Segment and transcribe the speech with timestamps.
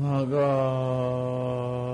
[0.00, 1.90] 화가.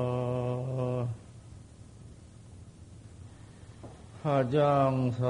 [4.27, 5.27] 화장사고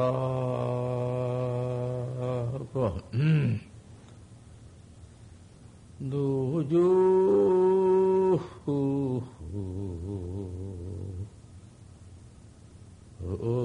[3.12, 3.60] 음.
[6.00, 6.86] 누주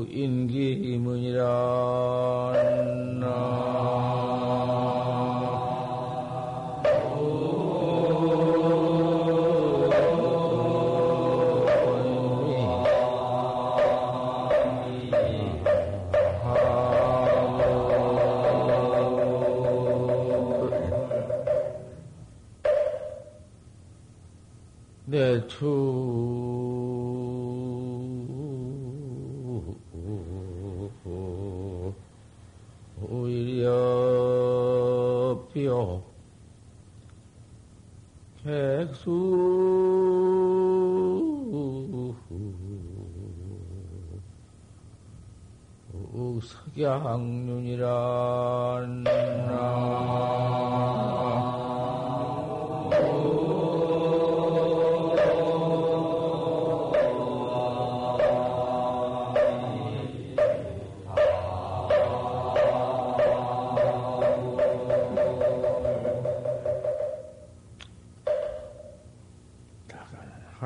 [0.10, 1.42] 인기문이란
[25.52, 25.66] 내추
[33.02, 33.68] 오히려
[35.54, 36.02] 뼈
[38.44, 39.12] 백수.
[46.42, 47.92] 석양윤이란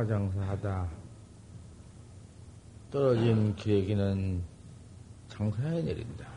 [0.05, 0.87] 화장사하다
[2.91, 4.43] 떨어진 기레기는
[5.27, 6.27] 장사에 내린다.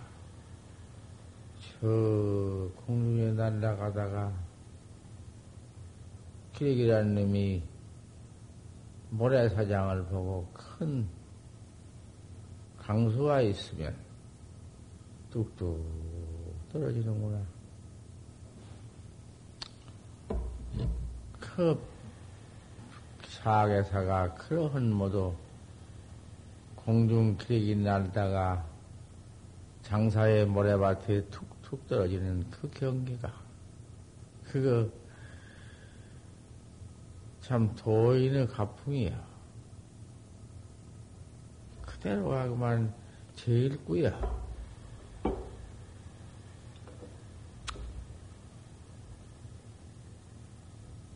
[1.61, 1.87] 저
[2.87, 4.33] 공중에 날아가다가
[6.55, 7.63] 기레기라는 놈이
[9.11, 11.07] 모래사장을 보고 큰
[12.79, 13.95] 강수가 있으면
[15.31, 15.79] 뚝뚝
[16.73, 17.43] 떨어지는구나.
[21.39, 21.98] 그
[23.43, 25.35] 사계사가 그러한 모두
[26.75, 28.65] 공중 기레기 날다가
[29.83, 33.33] 장사의 모래밭에 툭툭 떨어지는 그 경계가
[34.45, 34.89] 그거
[37.41, 39.27] 참 도인의 가풍이야.
[41.87, 42.93] 그대로 가고만
[43.35, 44.48] 제일 꾸야.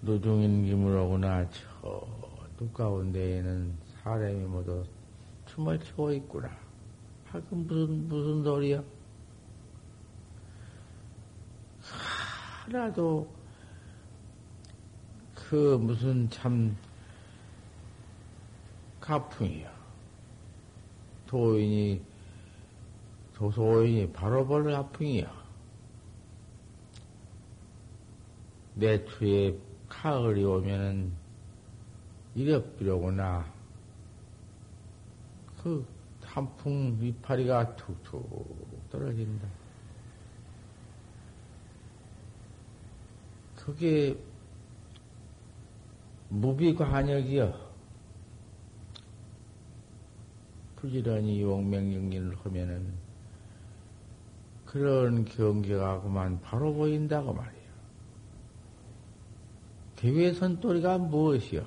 [0.04, 2.04] 노중인 기물로구나 저
[2.58, 4.84] 눈가운데에는 사람이 모두
[5.46, 6.50] 춤을 추고 있구나.
[7.26, 8.82] 하그 무슨 무슨 소리야?
[12.64, 13.32] 하나도
[15.36, 16.76] 그 무슨 참
[19.00, 19.72] 가풍이야.
[21.28, 22.02] 도인이
[23.36, 25.42] 도소인이 바로 볼 가풍이야.
[28.74, 29.56] 내 추에
[29.92, 31.12] 가을이 오면은
[32.34, 33.44] 이력비로구나.
[35.62, 35.86] 그
[36.24, 39.46] 한풍 위파리가 툭툭 떨어진다.
[43.54, 44.18] 그게
[46.30, 47.72] 무비관역이여.
[50.76, 52.92] 부지런히 용맹영리를 하면은
[54.64, 57.61] 그런 경계가 그만 바로 보인다고 말이야.
[60.02, 61.64] 개외선또리가 무엇이요?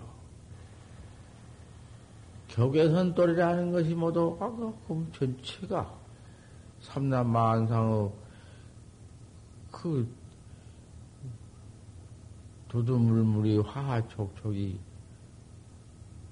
[2.49, 5.89] 격외선또리라는 것이 모두 아까 그 전체가
[6.81, 8.11] 삼남 만상의
[9.71, 10.07] 그
[12.67, 14.79] 두두물물이 화하촉촉이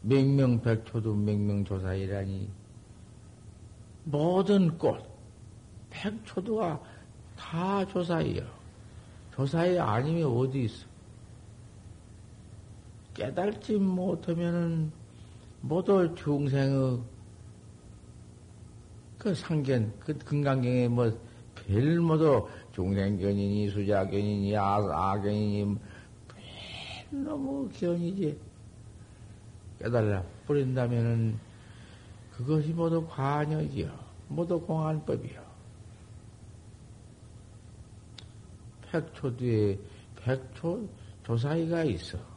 [0.01, 2.49] 맹명백초도 맹명조사이라니
[4.03, 5.01] 모든 꽃
[5.89, 6.83] 백초도가
[7.37, 8.43] 다 조사이요.
[9.33, 10.92] 조사이 아니면 어디 있어?
[13.13, 14.91] 깨달지 못하면은
[15.61, 16.99] 모두 중생의
[19.17, 21.17] 그 상견, 그 금강경에 뭐,
[21.55, 25.77] 별 모두 중생견이니, 수자견이니, 아, 아견이니,
[26.27, 28.37] 별 너무 견이지.
[29.79, 31.39] 깨달라 뿌린다면은
[32.35, 33.91] 그것이 모두 관역이요.
[34.27, 35.41] 모두 공안법이요.
[38.91, 39.79] 백초 뒤에
[40.15, 40.87] 백초
[41.23, 42.32] 조사이가 있어.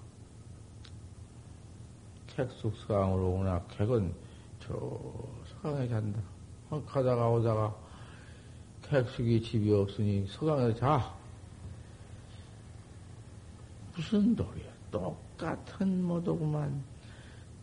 [2.37, 4.15] 객숙 서강으로 오나 객은
[4.61, 4.75] 저
[5.47, 6.21] 서강에 잔다.
[6.87, 7.75] 가다가 오다가
[8.83, 11.15] 객숙이 집이 없으니 서강에 자.
[13.95, 14.71] 무슨 도리야?
[14.91, 16.85] 똑같은 모도구만.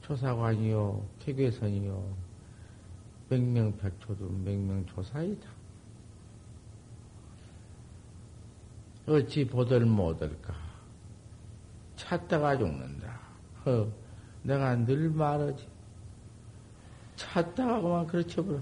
[0.02, 2.16] 조사관이요, 객외선이요,
[3.30, 5.50] 맹명백초도 맹명조사이다.
[9.06, 10.56] 어찌 보들 못할까?
[11.96, 13.20] 찾다가 죽는다.
[13.66, 14.03] 어,
[14.44, 15.68] 내가 늘 말하지.
[17.16, 18.62] 찾다가 그만 그렇죠,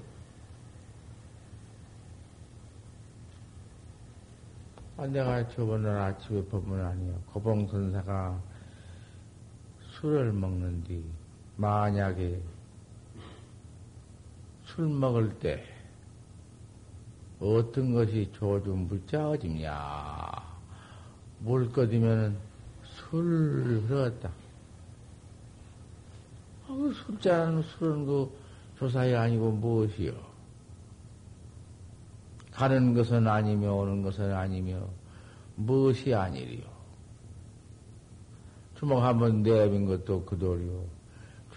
[4.97, 7.19] 아, 내가 저번에 아침에 법문 아니요.
[7.33, 8.39] 고봉선사가
[9.93, 11.03] 술을 먹는디,
[11.57, 12.39] 만약에
[14.65, 15.63] 술 먹을 때
[17.39, 19.71] 어떤 것이 조주 물자어지냐.
[21.39, 22.37] 물 꺼지면은
[22.83, 24.40] 술 흘렀다.
[26.71, 28.31] 아, 그 술자는 술은 그
[28.79, 30.13] 조사이 아니고 무엇이요?
[32.51, 34.87] 가는 것은 아니며 오는 것은 아니며
[35.55, 36.63] 무엇이 아니리요.
[38.75, 40.83] 주먹 한번 내빈 것도 그 돌이요.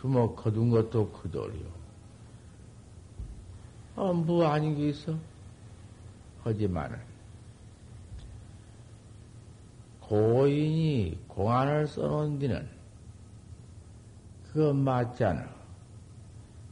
[0.00, 1.67] 주먹 거둔 것도 그 돌이요.
[3.96, 5.17] 어, 뭐 아닌 게 있어?
[6.43, 6.99] 하지만은,
[10.00, 12.69] 고인이 공안을 써놓은 뒤는,
[14.55, 15.47] 그거 맞잖아.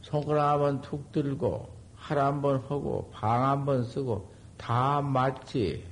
[0.01, 5.85] 손가락 한번 툭 들고, 할 한번 하고 방 한번 쓰고 다 맞지.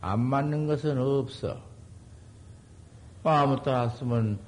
[0.00, 1.60] 안 맞는 것은 없어.
[3.22, 4.38] 아무 따라 쓰면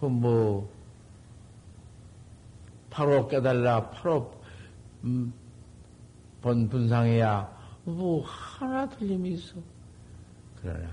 [0.00, 0.70] 그 뭐
[2.90, 4.32] 바로 깨달라 바로
[5.04, 5.32] 음,
[6.40, 9.56] 본 분상해야 뭐 하나 틀림이 있어.
[10.60, 10.88] 그러나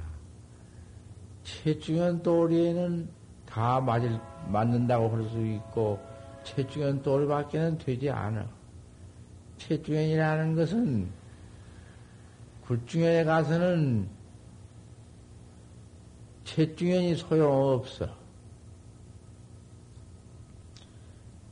[1.44, 3.10] 최중현 도리에는
[3.46, 6.00] 다 맞을 맞는다고 할 수 있고
[6.44, 8.46] 최중현 도리밖에는 되지 않아.
[9.58, 11.10] 최중현이라는 것은
[12.66, 14.08] 굴중현에 가서는
[16.44, 18.08] 최중현이 소용없어.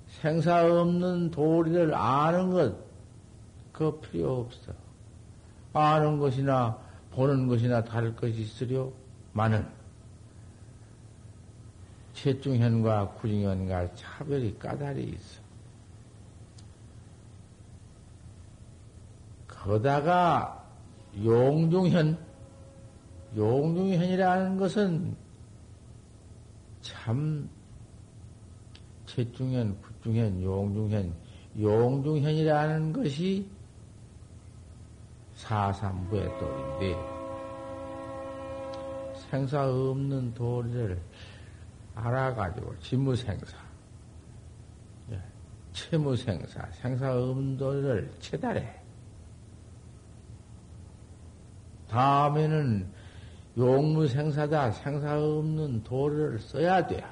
[0.08, 2.76] 생사 없는 도리를 아는 것,
[3.72, 4.72] 그 필요 없어.
[5.74, 6.78] 아는 것이나
[7.12, 8.90] 보는 것이나 다를 것이 있으려
[9.34, 9.66] 많은
[12.24, 15.42] 최중현과 구중현과 차별이 까다리 있어.
[19.46, 20.66] 거다가
[21.22, 22.18] 용중현,
[23.36, 25.18] 용중현이라는 것은
[26.82, 27.50] 참
[29.06, 31.14] 채중현, 구중현, 용중현,
[31.60, 33.50] 용중현이라는 것이
[35.36, 37.14] 사삼부의 도리인데
[39.30, 41.02] 생사 없는 도리를
[41.96, 43.58] 알아가지고 지무생사,
[45.12, 45.22] 예,
[45.74, 48.80] 채무생사, 생사 없는 도리를 체달해.
[51.90, 52.92] 다음에는
[53.58, 57.06] 용무생사다 생사 없는 도를 써야 돼.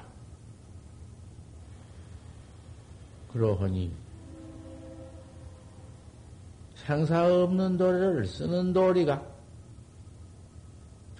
[3.32, 3.94] 그러하니
[6.74, 9.22] 생사 없는 도를 쓰는 도리가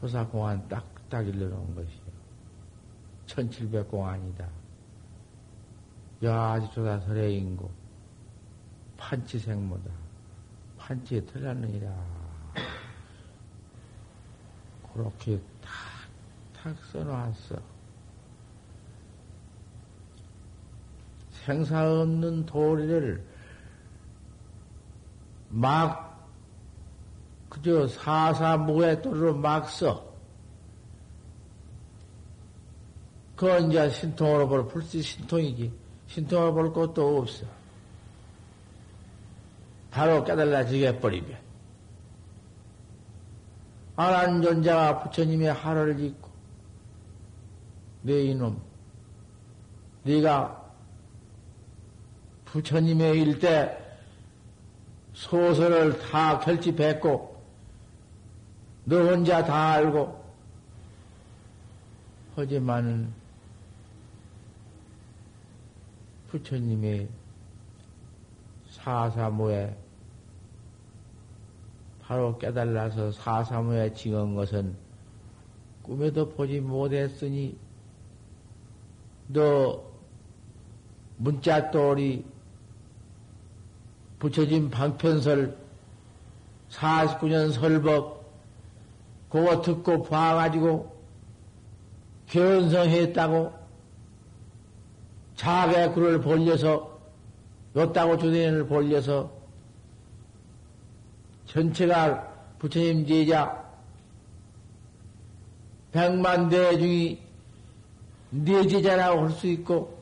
[0.01, 2.02] 조사공안 딱딱 일러놓은 것이요.
[3.35, 4.47] 1700공안이다.
[6.23, 7.71] 야지 조사 설해인고
[8.97, 9.91] 판치생모다.
[10.79, 11.93] 판치에 틀렸느니라.
[14.93, 15.93] 그렇게 탁
[16.63, 17.57] 탁 써놨어.
[21.31, 23.27] 생사 없는 도리를
[25.49, 26.29] 막,
[27.49, 30.12] 그저 사사무의 도리로 막 써.
[33.43, 35.73] 그건 이제 신통으로 볼, 불시 신통이지.
[36.07, 37.45] 신통으로 볼 것도 없어.
[39.91, 41.37] 바로 깨달아지게 해버리면.
[43.97, 46.31] 아란 존자가 부처님의 하를 짓고
[48.03, 48.63] 내 이놈
[50.05, 50.65] 네가
[52.45, 53.77] 부처님의 일때
[55.15, 57.43] 소설을 다 결집했고
[58.85, 60.25] 너 혼자 다 알고
[62.37, 63.22] 하지만은
[66.33, 67.09] 부처님의
[68.71, 69.77] 사사모에
[72.01, 74.75] 바로 깨달아서 사사무에 징한 것은
[75.83, 77.59] 꿈에도 보지 못했으니
[79.29, 79.83] 너
[81.19, 82.25] 문자돌이
[84.19, 85.57] 붙여진 방편설
[86.71, 88.25] 49년 설법
[89.29, 90.97] 그거 듣고 봐가지고
[92.29, 93.62] 견성했다고
[95.93, 97.01] 굴을 벌려서
[97.75, 99.31] 요따고 주대인을 벌려서
[101.47, 103.61] 전체가 부처님 제자
[105.91, 107.21] 백만 대 중이
[108.31, 110.01] 네 제자라고 할 수 있고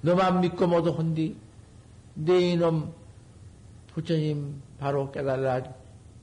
[0.00, 1.36] 너만 믿고 모두 혼디
[2.14, 2.92] 네 이놈
[3.92, 5.62] 부처님 바로 깨달라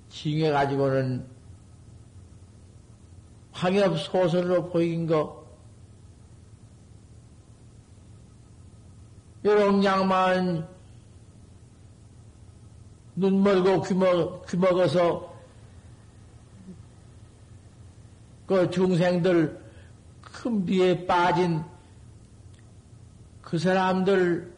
[0.09, 1.25] 징해 가지고는
[3.51, 5.44] 황엽 소설로 보인 거,
[9.45, 10.67] 요런 양만
[13.15, 13.93] 눈 멀고 귀,
[14.57, 15.33] 먹어서
[18.47, 19.63] 그 중생들
[20.19, 21.63] 큰 비에 빠진
[23.43, 24.51] 그 사람들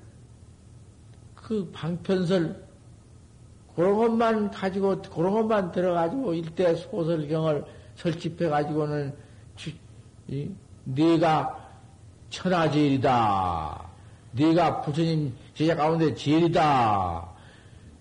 [1.36, 2.65] 그 방편설
[3.75, 7.65] 그런 것만 가지고 그런 것만 들어가지고 일대 소설경을
[7.96, 9.13] 설집해 가지고는
[10.86, 11.70] 네가
[12.29, 13.87] 천하제일이다.
[14.38, 17.29] 네가 부처님 제자 가운데 제일이다.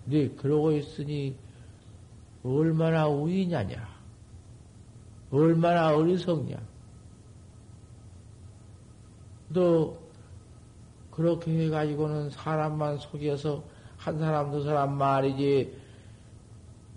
[0.05, 1.35] 네 그러고 있으니
[2.43, 3.87] 얼마나 우위냐냐.
[5.31, 6.57] 얼마나 어리석냐.
[9.49, 9.93] 너
[11.11, 13.63] 그렇게 해가지고는 사람만 속여서
[13.97, 15.73] 한 사람, 두 사람 말이지,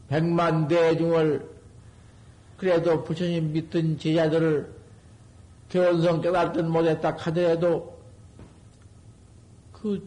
[0.09, 1.49] 백만 대중을,
[2.59, 4.70] 그래도 부처님 믿던 제자들을
[5.70, 8.00] 견성 깨달든 못했다 하더라도,
[9.80, 10.06] 그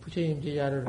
[0.00, 0.86] 부처님 제자를,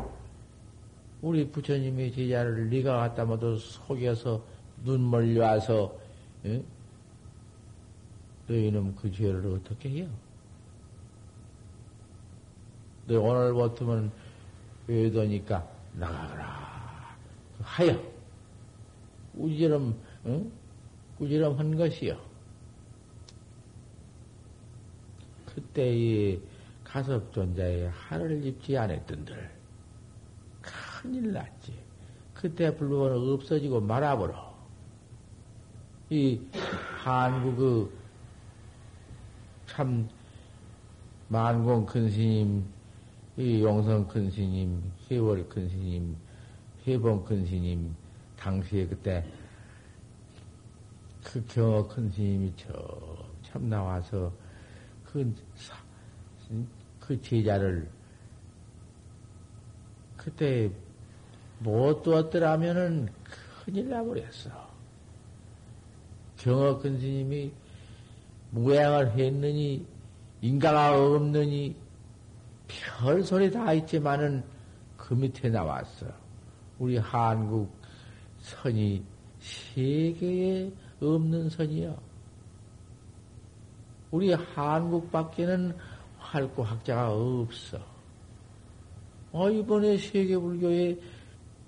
[1.21, 4.41] 우리 부처님의 제자를 네가 갖다 모두 속여서
[4.85, 5.93] 눈 멀려와서,
[6.45, 6.63] 예?
[8.47, 10.09] 너희는 그 죄를 어떻게 해요?
[13.07, 14.09] 너 오늘부터는
[14.87, 17.17] 외도니까 나가라.
[17.61, 18.01] 하여.
[19.35, 19.95] 꾸지럼,
[20.27, 20.51] 응?
[21.17, 22.17] 꾸지럼 한 것이요.
[25.45, 26.39] 그때 이
[26.87, 29.49] 가섭존자의 하를 입지 않았던들.
[30.61, 31.73] 큰일 났지.
[32.33, 34.47] 그때 불법은 없어지고 말아버려.
[36.09, 36.41] 이
[37.03, 38.07] 한국 그
[39.77, 40.09] 참
[41.27, 42.65] 만공 큰 스님
[43.37, 46.15] 이 용성 큰 스님, 해월 큰 스님,
[46.87, 47.95] 해봉 큰 스님,
[48.35, 49.23] 당시에 그때
[51.23, 52.51] 그 경어 큰 스님이
[53.43, 54.33] 참 나와서
[55.05, 55.31] 그,
[57.07, 57.89] 그 제자를
[60.17, 60.69] 그때
[61.59, 63.07] 못 두었더라면은
[63.63, 64.67] 큰일 나버렸어.
[66.35, 67.53] 경어 큰 스님이
[68.51, 69.85] 무양을 했느니,
[70.41, 71.75] 인가가 없느니,
[72.67, 74.43] 별 소리 다 있지만은
[74.97, 76.07] 그 밑에 나왔어.
[76.77, 77.71] 우리 한국
[78.39, 79.03] 선이
[79.39, 80.71] 세계에
[81.01, 81.97] 없는 선이요.
[84.11, 85.75] 우리 한국 밖에는
[86.31, 87.79] 활구 학자가 없어.
[89.31, 90.97] 어, 이번에 세계 불교에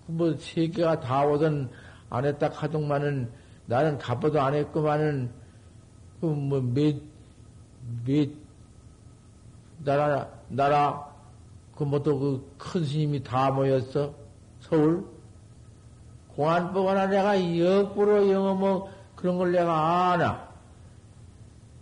[0.08, 1.70] 뭐 세계가 다 오던
[2.10, 3.32] 안 했다 하동만은
[3.66, 5.30] 나는 가봐도 안 했구만은
[6.20, 6.96] 그뭐 몇,
[8.06, 8.30] 몇
[9.84, 11.14] 나라 나라,
[11.76, 14.14] 그, 뭐또 그 큰 스님이 다 모였어?
[14.60, 15.06] 서울?
[16.36, 20.48] 공안법 하나 내가 역부로 영어 뭐 그런 걸 내가 아나.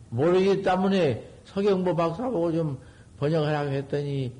[0.10, 2.78] 모르기 때문에 서경보 박사 보고 좀
[3.20, 4.32] 번역하라고 했더니,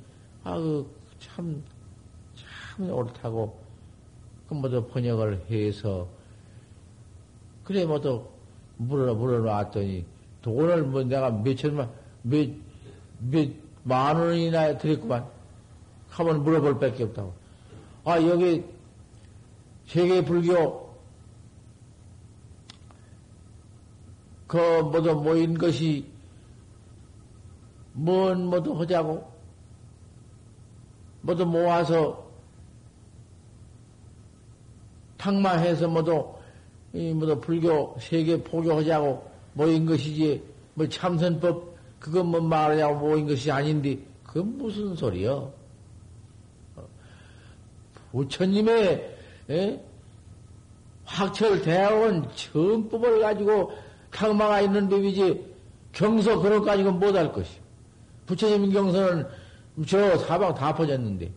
[0.44, 0.86] 아, 그,
[1.18, 1.62] 참,
[2.36, 3.58] 참 옳다고,
[4.48, 6.06] 그, 뭐도 번역을 해서,
[7.64, 8.30] 그래, 뭐도
[8.76, 10.04] 물어, 물어놨더니,
[10.42, 11.90] 돈을 뭐 내가 몇천만,
[12.22, 12.48] 몇,
[13.18, 13.48] 몇,
[13.82, 15.26] 만 원이나 드렸구만.
[16.08, 17.32] 한번 물어볼 밖에 없다고.
[18.04, 18.64] 아, 여기
[19.86, 20.88] 세계 불교
[24.46, 26.06] 그 모두 모인 것이
[27.98, 29.30] 뭔 모두 하자고
[31.20, 32.26] 모두 모아서
[35.16, 36.34] 탕마해서 모두
[36.92, 40.42] 이 모두 불교 세계 포교하자고 모인 것이지
[40.74, 45.52] 뭐 참선법 그건 뭐 말하자고 모인 것이 아닌데, 그건 무슨 소리요?
[48.12, 49.16] 부처님의,
[49.50, 49.84] 에?
[51.04, 53.72] 확철 대학원 처음법을 가지고
[54.10, 55.44] 탕마가 있는 법이지,
[55.92, 57.58] 경서 그런 거 가지고 못할 것이.
[58.28, 59.26] 부처님 경서는
[59.86, 61.30] 저 사방 다 퍼졌는데,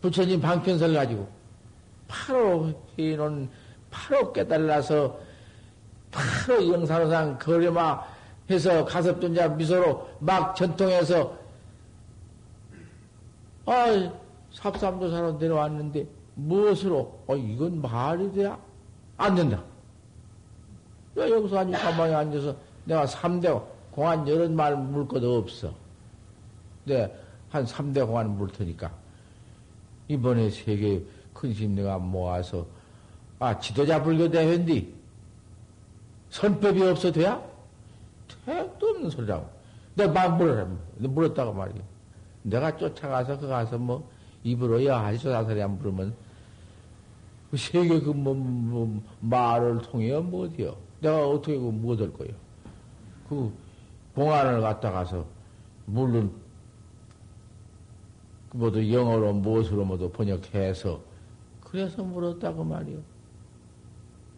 [0.00, 1.28] 부처님 방편설 가지고,
[2.08, 3.48] 바로 해놓은,
[3.90, 5.18] 바로 깨달아서,
[6.10, 8.02] 바로 영산호상 거래마
[8.50, 11.38] 해서 가섭존자 미소로 막 전통해서
[13.64, 14.12] 아
[14.52, 18.58] 삽삼도사로 내려왔는데 무엇으로 어 이건 말이 돼야
[19.16, 19.62] 안 된다.
[21.16, 22.54] 야, 여기서 아주 가만히 앉아서
[22.84, 25.72] 내가 3대 공안 여러 말물 것도 없어.
[26.84, 27.14] 네,
[27.50, 28.90] 한 3대 공안 물 테니까.
[30.08, 32.66] 이번에 세계 큰심 내가 모아서,
[33.38, 34.88] 아, 지도자 불교 대회인데,
[36.30, 37.40] 선법이 없어 돼야?
[38.46, 39.46] 택도 없는 소리라고.
[39.94, 40.66] 내가 막 물어라.
[40.98, 41.82] 물었다고 말이야.
[42.42, 44.08] 내가 쫓아가서 그 가서 뭐
[44.42, 46.14] 입으로 야 하시소 소리 안 부르면
[47.50, 50.74] 그 세계 그 뭐, 뭐 말을 통해 뭐 어디요?
[51.00, 52.30] 내가 어떻게 그 못할 거요?
[53.28, 53.52] 그
[54.14, 55.26] 공안을 갖다 가서
[55.86, 56.32] 물론
[58.50, 61.00] 그 모두 영어로 무엇으로 모두 번역해서
[61.60, 62.98] 그래서 물었다고 말이요.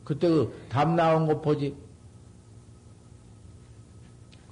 [0.05, 1.77] 그때 그 답 나온 거 보지.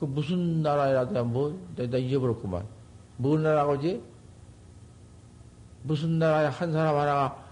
[0.01, 2.67] 그 무슨 나라라도 뭐 내가 잊어버렸구만.
[3.19, 4.03] 뭔 나라고지?
[5.85, 7.45] 무슨 나라에 한 사람 하나가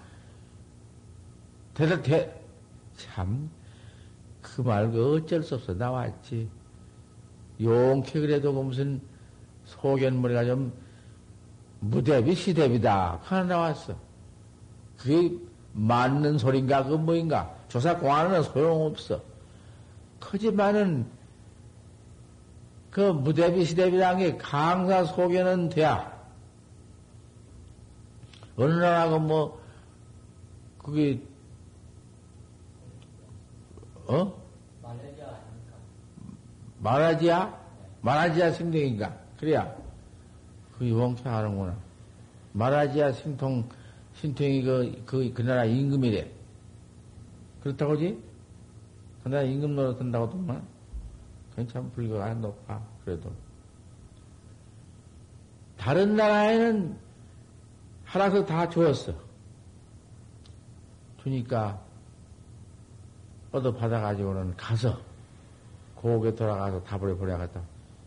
[1.74, 2.40] 대답 대
[2.96, 3.50] 참
[4.42, 6.48] 그 말그 어쩔 수 없어 나왔지.
[7.60, 9.00] 용케 그래도 그 무슨
[9.66, 10.72] 소견머리가 좀
[11.80, 13.94] 무대비 시대비다 하나 나왔어.
[14.96, 15.36] 그게
[15.72, 19.22] 맞는 소린가 그 뭐인가 조사 공안은 소용없어.
[20.18, 21.06] 크지만은
[22.90, 26.18] 그 무대비 시대비라는 게 강사 소견은 돼야.
[28.56, 29.60] 어느 나라가 뭐
[30.78, 31.22] 그게
[34.06, 34.39] 어?
[36.80, 37.58] 말라지아?
[38.02, 39.16] 말라지아 승동인가?
[39.38, 39.74] 그래야.
[40.78, 41.76] 그 용케 하는구나.
[42.52, 43.68] 말라지아 신통,
[44.14, 46.30] 신통이 그, 그, 그 나라 임금이래.
[47.62, 48.18] 그렇다고지?
[49.22, 50.62] 그 나라 임금 노릇 한다고 정말?
[51.54, 52.82] 괜찮 불교가 높아.
[53.04, 53.30] 그래도.
[55.76, 56.96] 다른 나라에는
[58.04, 59.12] 하나서 다 주었어.
[61.22, 61.80] 주니까
[63.52, 65.09] 얻어 받아가지고는 가서
[66.00, 67.60] 고개 돌아가서 답을 보내갔다.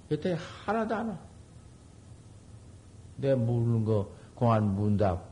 [0.09, 0.35] 그때
[0.65, 1.17] 하나도 안 와.
[3.17, 5.23] 내 묻는 거 공안 문답.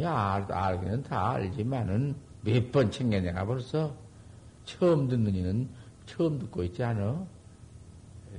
[0.00, 3.94] 야, 알, 알기는 다 알지만은 몇 번 챙겨내가 벌써
[4.64, 5.68] 처음 듣는 이는
[6.06, 7.22] 처음 듣고 있지 않아?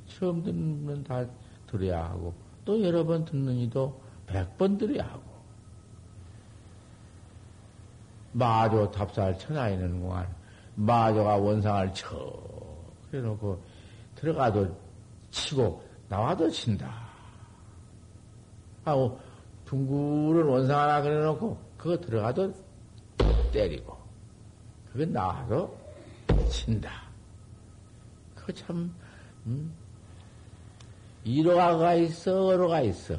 [0.08, 1.24] 처음 듣는 다
[1.68, 2.34] 들어야 하고
[2.66, 5.22] 또 여러 번 듣는 이도 백 번 들어야 하고
[8.32, 10.26] 마조 답사를 천하에는 공안
[10.76, 12.51] 마저가 원상을 쳐.
[13.12, 13.62] 그래 놓고
[14.16, 14.74] 들어가도
[15.32, 17.10] 치고 나와도 친다.
[18.86, 19.20] 하고
[19.66, 22.54] 둥그런 원상 하나 그래 놓고 그거 들어가도
[23.52, 23.98] 때리고
[24.92, 25.78] 그거 나와도
[26.50, 27.04] 친다.
[28.34, 28.96] 그거 참,
[29.46, 29.74] 음?
[31.24, 33.16] 이로가 있어, 어로가 있어.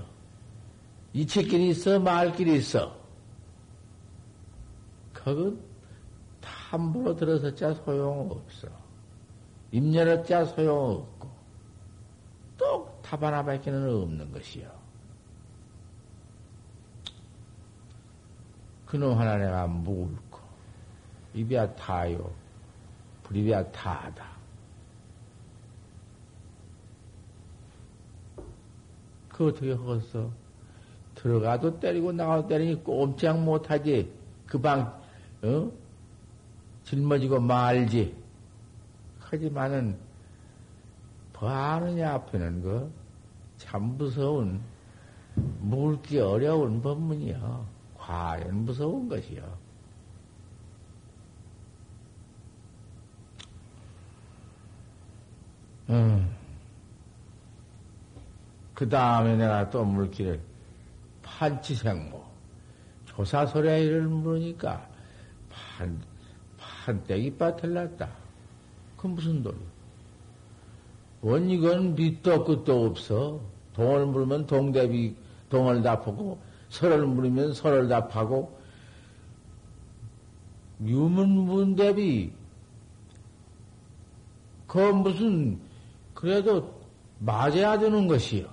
[1.13, 2.97] 이치길이 있어, 말길이 있어.
[5.13, 5.61] 그건
[6.43, 8.82] 함부로 들어서자 소용없어.
[9.73, 11.29] 입년었자 소용없고,
[12.59, 14.71] 또답 하나밖에는 없는 것이요.
[18.87, 20.39] 그놈 하나 내가 묵고,
[21.35, 22.31] 입이야 타요,
[23.25, 24.33] 불입이야 타다.
[29.31, 30.31] 그 어떻게 하겠어?
[31.15, 34.13] 들어가도 때리고 나가도 때리니 꼼짝 못하지.
[34.47, 35.01] 그 방,
[35.43, 35.71] 어?
[36.85, 38.22] 짊어지고 말지.
[39.33, 39.99] 하지만은,
[41.33, 42.93] 뭐하느냐 앞에는 그,
[43.57, 44.61] 참 무서운,
[45.35, 47.67] 묵기 어려운 법문이요.
[47.97, 49.43] 과연 무서운 것이요.
[55.89, 56.37] 음.
[58.75, 60.41] 그 다음에 내가 또 물기를
[61.23, 62.23] 판치생모
[63.07, 64.89] 조사소리를 물으니까
[65.49, 66.03] 판
[66.59, 68.22] 한때기 빠틀났다.
[69.03, 69.57] 그 무슨 도리?
[71.23, 73.41] 원 이건 밑도 끝도 없어.
[73.75, 75.17] 동을 물으면 동대비
[75.49, 76.39] 동을 답하고
[76.69, 78.57] 설을 물으면 설을 답하고
[80.85, 82.33] 유문문대비
[84.69, 85.59] 그 무슨
[86.15, 86.73] 그래도
[87.19, 88.47] 맞아야 되는 것이요.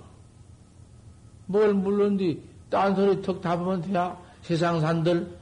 [1.46, 5.38] 뭘 물론디 딴소리 턱 답하면 돼야 세상 산들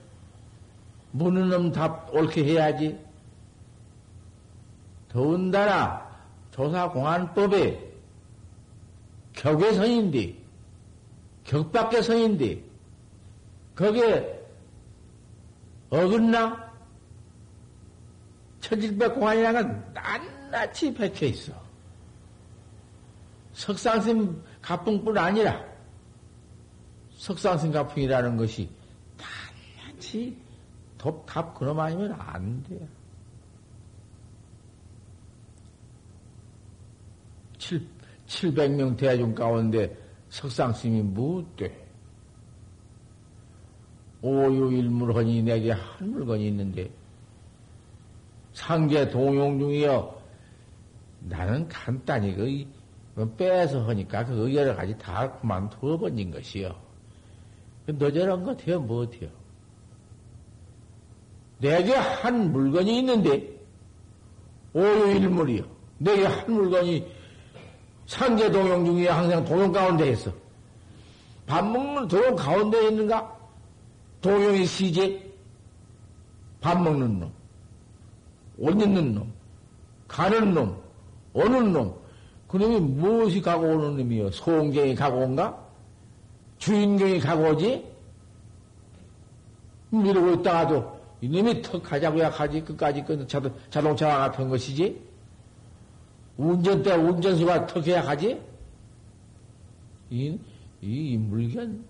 [1.13, 3.08] 묻는 놈 답 옳게 해야지.
[5.09, 6.07] 더군다나
[6.51, 7.89] 조사공안법에
[9.33, 10.37] 격외선인데,
[11.45, 12.63] 격밖의 선인데,
[13.75, 14.39] 거기에
[15.91, 16.69] 어긋나?
[18.61, 21.53] 천질백 공안이라는 낱낱이 박혀 있어.
[23.53, 25.65] 석상심 가풍뿐 아니라,
[27.17, 28.69] 석상심 가풍이라는 것이
[29.17, 30.37] 낱낱이
[30.99, 32.98] 덥, 답 그놈 아니면 안 돼요.
[37.69, 37.87] 7,
[38.27, 39.95] 700명 대중 가운데
[40.31, 41.71] 석상스님이 무대.
[44.23, 46.91] 오유일물허니 내게 한 물건이 있는데
[48.53, 50.21] 상계 동용 중이여
[51.21, 52.35] 나는 간단히
[53.15, 56.75] 그 빼서 하니까 그 여러 가지 다 그만두어 버린 것이요.
[57.87, 59.31] 너 저런 거 돼요, 뭐 돼요?
[61.59, 63.59] 내게 한 물건이 있는데,
[64.73, 65.65] 오유일물이요.
[65.99, 67.18] 내게 한 물건이
[68.09, 70.33] 상계 동용 중에 항상 동용 가운데 있어.
[71.47, 73.37] 밥 먹는 동용 가운데 있는가?
[74.23, 75.25] 동용이 시제?
[76.61, 77.33] 밥 먹는 놈,
[78.59, 79.33] 옷 입는 놈,
[80.09, 80.77] 가는 놈,
[81.33, 81.97] 오는 놈.
[82.49, 84.31] 그놈이 무엇이 가고 오는 놈이요?
[84.33, 85.57] 소원경이 가고 온가?
[86.57, 87.87] 주인경이 가고 오지?
[89.93, 95.08] 이러고 있다가도 이놈이 턱 가자고야 가지 끝까지 그 자동, 자동차와 같은 것이지?
[96.39, 98.41] 운전대 운전수가 턱해야 가지?
[100.09, 100.39] 이,
[100.81, 101.85] 이 인물견,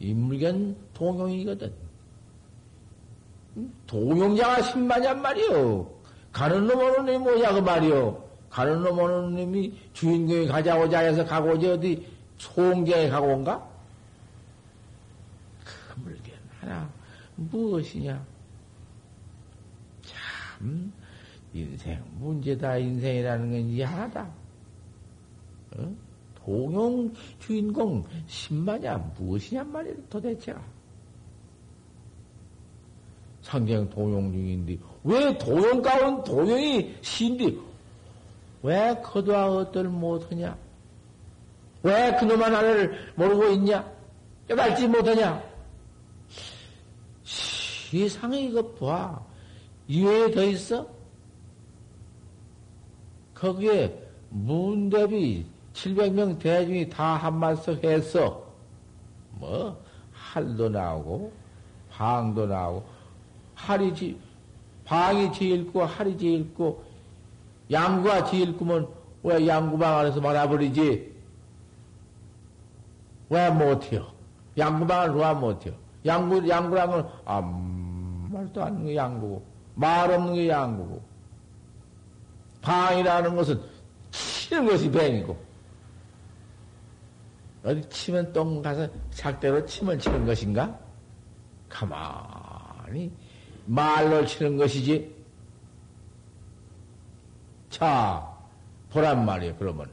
[0.00, 1.72] 인물견 동용이거든.
[3.86, 5.90] 동용자가 신마냔 말이요.
[6.32, 8.24] 가는 놈 오는 놈이 뭐냐 그 말이요.
[8.50, 12.06] 가는 놈 오는 놈이 주인공이 가자고자 해서 가고 오지 어디
[12.38, 13.68] 소원경에 가고 온가?
[15.64, 16.90] 그 물견 하나
[17.36, 18.26] 무엇이냐?
[20.02, 20.92] 참
[21.54, 24.28] 인생 문제다 인생이라는 건이 하나다.
[25.76, 25.94] 어?
[26.44, 30.60] 동용 주인공 신마냐 무엇이냔 말이야 도대체가.
[33.42, 37.60] 상경 동용 중인데 왜 동용 가운 동용이 신디
[38.62, 40.56] 왜 그도와 어떨 못하냐?
[41.82, 43.86] 왜 그놈 하나를 모르고 있냐?
[44.48, 45.42] 깨달지 못하냐?
[47.22, 49.22] 세상에 이거 봐.
[49.86, 50.88] 이외에 더 있어?
[53.44, 53.94] 거기에
[54.30, 58.42] 문대비 700명 대중이 다 한마석 했어.
[59.32, 59.76] 뭐,
[60.12, 61.30] 할도 나오고,
[61.90, 62.84] 방도 나오고,
[63.54, 64.18] 할이 지,
[64.86, 66.82] 방이 제일고, 할이 제일고,
[67.70, 68.88] 양구가 제일구면
[69.22, 71.12] 왜 양구방 안에서 말아버리지?
[73.28, 74.06] 왜 못해요?
[74.56, 75.74] 양구방을 누가 못해요?
[76.06, 79.42] 양구, 양구라면, 아무 말도 안 하는 게 양구고,
[79.74, 81.13] 말 없는 게 양구고,
[82.64, 83.60] 방이라는 것은
[84.10, 85.38] 치는 것이 뱅이고,
[87.62, 90.78] 어디 치면 똥 가서 작대로 치면 치는 것인가?
[91.68, 93.12] 가만히
[93.66, 95.14] 말로 치는 것이지.
[97.68, 98.34] 자,
[98.90, 99.90] 보란 말이에요, 그러면.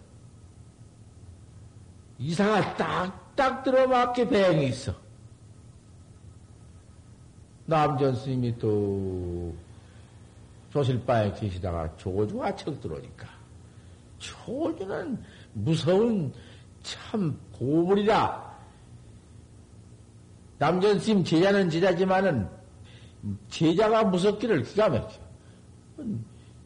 [2.20, 4.94] 이사가 딱딱 들어맞게 배행이 있어.
[7.66, 9.56] 남전 스님이 또
[10.72, 13.28] 조실바에 계시다가 조주가 척 들어오니까
[14.20, 15.22] 조주는
[15.54, 16.34] 무서운
[16.82, 18.52] 참 고물이라
[20.58, 22.48] 남전 스님 제자는 제자지만은
[23.50, 25.20] 제자가 무섭기를 기가 막혀.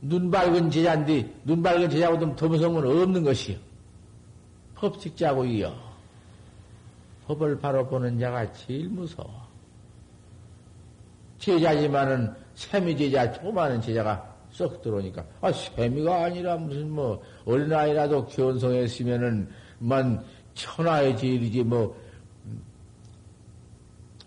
[0.01, 3.57] 눈 밝은 제자인데 눈 밝은 제자보다 더 무서운 건 없는 것이요.
[4.75, 5.73] 법칙자고 이어
[7.25, 9.44] 법을 바로 보는 자가 제일 무서워.
[11.37, 20.23] 제자지만은 세미 제자, 조그마한 제자가 썩 들어오니까, 아, 세미가 아니라 무슨 뭐, 어린아이라도 견성했으면은, 만,
[20.53, 21.95] 천하의 제일이지, 뭐,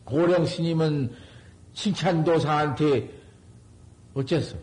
[0.04, 1.10] 고령 스님은
[1.72, 3.10] 칭찬도사한테
[4.14, 4.56] 어쨌어?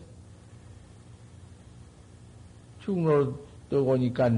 [2.80, 3.36] 중로
[3.68, 4.30] 떠보니까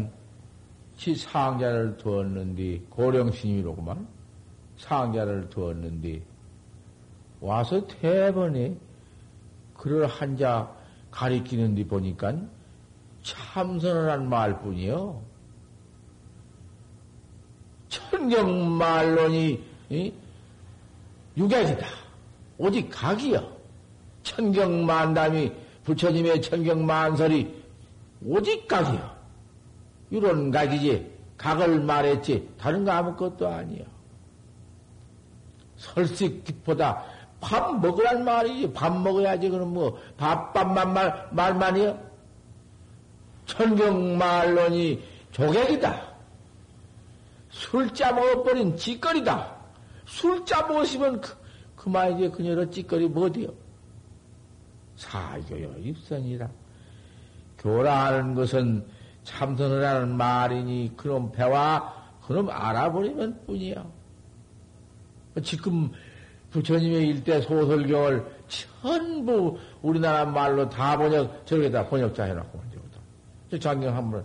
[0.97, 4.07] 지 상자를 두었는데, 고령 스님이로구만.
[4.79, 6.23] 상자를 두었는데,
[7.40, 8.74] 와서 대번에
[9.74, 10.74] 그를 한자
[11.11, 12.35] 가리키는 데 보니까
[13.22, 15.22] 참선을 한 말뿐이요.
[17.88, 19.62] 천경말론이
[21.37, 21.87] 유격이다.
[22.59, 23.57] 오직 각이요.
[24.22, 25.53] 천경만담이
[25.85, 27.64] 부처님의 천경만설이
[28.27, 29.16] 오직 각이요.
[30.11, 31.18] 이런 각이지.
[31.37, 32.48] 각을 말했지.
[32.59, 33.85] 다른 거 아무것도 아니요.
[35.77, 37.05] 설식보다
[37.40, 38.72] 밥 먹으란 말이지.
[38.72, 39.48] 밥 먹어야지.
[39.48, 41.98] 그럼 뭐, 밥, 밥만 말, 말만이요?
[43.46, 46.09] 천경말론이 조객이다.
[47.51, 49.57] 술짜 먹어버린 찌꺼리다.
[50.07, 51.37] 술짜 먹으시면 그,
[51.77, 52.31] 그만이지.
[52.31, 53.53] 그녀로 찌꺼리 뭐디요?
[54.96, 56.48] 사교요, 입선이라.
[57.59, 58.85] 교라하는 것은
[59.22, 61.94] 참선을 하는 말이니, 그럼 배와,
[62.27, 63.87] 그럼 알아버리면 뿐이야.
[65.42, 65.92] 지금
[66.51, 68.25] 부처님의 일대 소설경을
[68.81, 73.63] 전부 우리나라 말로 다 번역, 저기다 번역자 해놨고, 저기다.
[73.63, 74.25] 장경 한번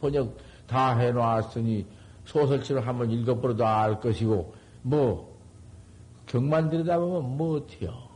[0.00, 0.36] 번역
[0.66, 1.86] 다 해놨으니
[2.24, 5.36] 소설책을 한번 읽어버려도 알 것이고, 뭐,
[6.26, 8.10] 경만 들여다보면 뭐 어때요?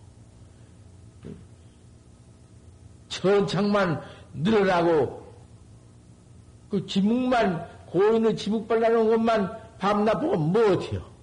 [3.08, 4.00] 천창만
[4.32, 5.24] 늘어나고,
[6.70, 11.13] 그 지묵만, 고인의 지묵 발라놓은 것만 밤낮 보고 뭐 어때요?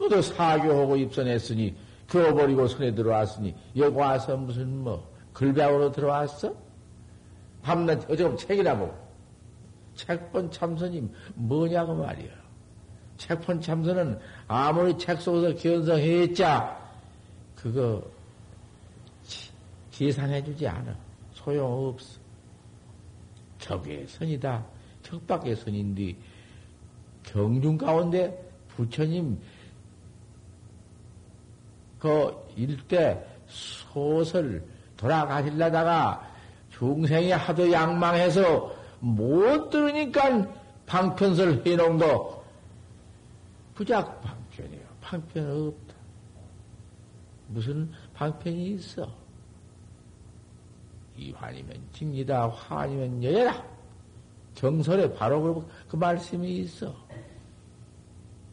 [0.00, 1.76] 너도 사교하고 입선했으니,
[2.08, 6.54] 교버리고 손에 들어왔으니, 여기 와서 무슨 뭐, 글배우로 들어왔어?
[7.62, 8.98] 밤낮 어저께 책이나 보고.
[9.94, 12.30] 책본 참선이 뭐냐고 말이야.
[13.18, 16.80] 책본 참선은 아무리 책 속에서 견성했자,
[17.54, 18.02] 그거
[19.90, 20.96] 계산해주지 않아.
[21.34, 22.18] 소용없어.
[23.58, 24.64] 격의 선이다.
[25.02, 26.16] 격밖의 선인데,
[27.24, 29.38] 경중 가운데 부처님
[32.00, 34.64] 그 일대 소설
[34.96, 36.28] 돌아가실라다가
[36.70, 40.48] 중생이 하도 양망해서 못 들으니까
[40.86, 42.42] 방편설 해놓도
[43.74, 44.84] 부작 방편이에요.
[45.00, 45.94] 방편 없다.
[47.48, 49.08] 무슨 방편이 있어?
[51.16, 53.62] 이 환이면 징이다, 환이면 여여라.
[54.54, 56.94] 경설에 바로 그 말씀이 있어.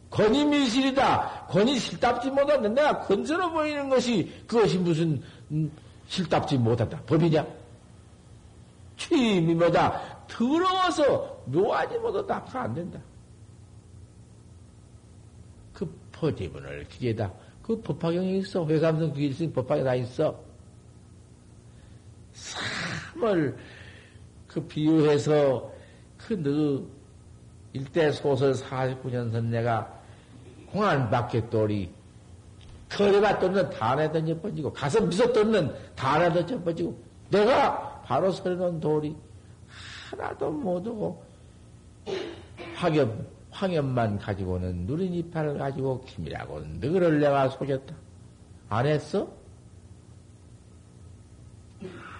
[0.09, 1.47] 권이 미실이다.
[1.49, 2.69] 권이 실답지 못한다.
[2.69, 5.71] 내가 건설어 보이는 것이 그것이 무슨 음,
[6.07, 7.01] 실답지 못한다.
[7.05, 7.45] 법이냐?
[8.95, 10.25] 취임이 뭐다.
[10.27, 12.59] 더러워서 묘하지 못하다.
[12.59, 12.99] 안 된다.
[15.73, 17.31] 그 포지문을 기계다.
[17.61, 18.65] 그 법화경에 있어.
[18.65, 20.39] 회감성 기일승 법화에 다 있어.
[22.33, 23.57] 삶을
[24.47, 25.71] 그 비유해서
[26.17, 26.81] 그너
[27.73, 29.96] 일대 소설 49년 선 내가
[30.77, 31.91] 공안 밖에 또리
[32.89, 39.15] 거리가 떴는 단에 던져 번지고 가슴 미소 떴는 단에 던져 번지고 내가 바로 서려놓은 돌이
[40.11, 41.23] 하나도 못오고
[42.75, 47.95] 화염 황염만 가지고는 누린 이파를 가지고 김이라고 너를 내가 속였다.
[48.69, 49.27] 안 했어?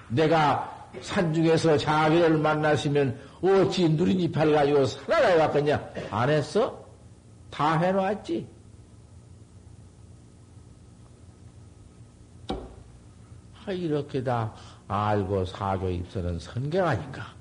[0.10, 5.90] 내가 산중에서 자기를 만나시면 어찌 누린 이파를 가지고 살아가야 갔겠냐?
[6.10, 6.87] 안 했어?
[7.50, 8.48] 다 해놓았지.
[13.66, 14.54] 아, 이렇게 다
[14.88, 17.36] 알고 사교 입서는 선경 아닌가?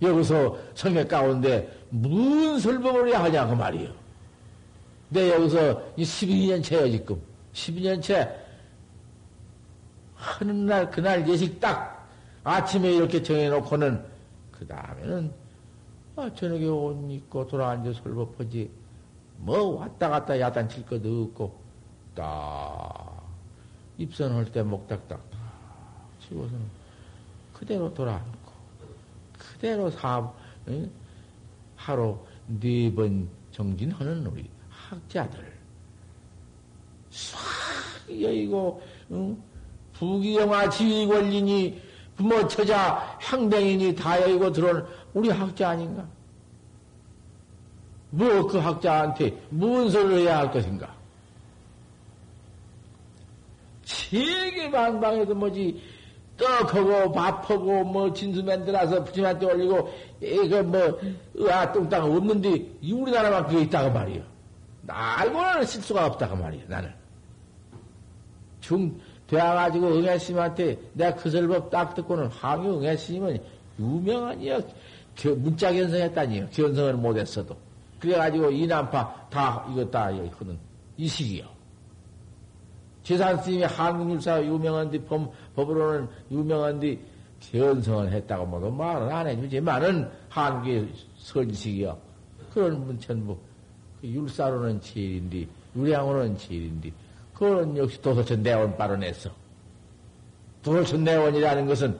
[0.00, 3.92] 여기서 성경 가운데 무슨 설법을 해야 하냐, 그 말이요.
[5.10, 7.20] 내 여기서 12년째요, 지금.
[7.52, 8.34] 12년째.
[10.14, 12.08] 하는 날, 그날 예식 딱
[12.44, 14.02] 아침에 이렇게 정해놓고는,
[14.52, 15.39] 그 다음에는
[16.20, 18.70] 아, 저녁에 옷 입고 돌아앉아 설법하지.
[19.38, 21.58] 뭐 왔다 갔다 야단칠 것도 없고,
[22.14, 23.22] 딱,
[23.96, 25.18] 입선할 때 목닥닥
[26.22, 26.60] 치고서는
[27.54, 28.52] 그대로 돌아앉고,
[29.38, 30.30] 그대로 사,
[30.68, 30.90] 응?
[31.76, 32.18] 하루
[32.60, 35.58] 네 번 정진하는 우리 학자들.
[37.10, 37.38] 싹
[38.10, 39.42] 여의고, 응?
[39.94, 41.80] 부기영화 지휘권리니,
[42.16, 46.06] 부모 처자, 향댕이니 다 여의고 들어오는 우리 학자 아닌가?
[48.10, 50.94] 뭐 그 학자한테 무슨 소리를 해야 할 것인가?
[53.84, 55.80] 세계 방방에도 뭐지
[56.36, 60.98] 떡하고 밥하고 뭐 진수 만들어서 부처님한테 올리고 이거 뭐
[61.38, 64.22] 으아 뚱땅 없는데 우리나라만 그게 있다고 말이요.
[64.88, 66.62] 알고는 실수가 없다고 말이요.
[66.66, 66.92] 나는
[68.60, 73.38] 중 되어가지고 응애스님한테 내가 그 설법 딱 듣고는 황유 응애스님은
[73.78, 74.60] 유명한이요.
[75.28, 76.48] 문자 견성했다니요.
[76.50, 77.56] 견성을 못했어도.
[77.98, 80.58] 그래가지고 이남파 다 이거 다 이거는
[80.96, 81.44] 이식이요.
[83.02, 86.98] 재산스님이 한국율사 유명한데 법, 법으로는 유명한데
[87.40, 91.98] 견성을 했다고 모두 말은 안 해주지만은 한국의 선식이요.
[92.52, 93.36] 그런 문천부
[94.00, 96.92] 그 율사로는 제일인데 유량으로는 제일인데
[97.34, 99.30] 그건 역시 도서천 내원 발언했어.
[100.62, 101.98] 도서천 내원이라는 것은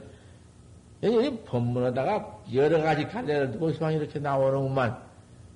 [1.03, 4.99] 이 법문에다가 여러 가지 갈래를 두고 시방 이렇게 나오는구만.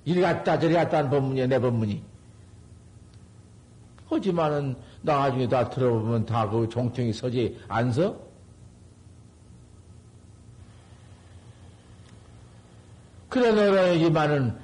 [0.05, 2.01] 이리 갔다 저리 갔다 하는 법문이야, 내 법문이.
[4.09, 8.15] 하지만은 나중에 다 들어보면 다 그 종청이 서지 안 서?
[13.29, 14.57] 그래 노래이지만은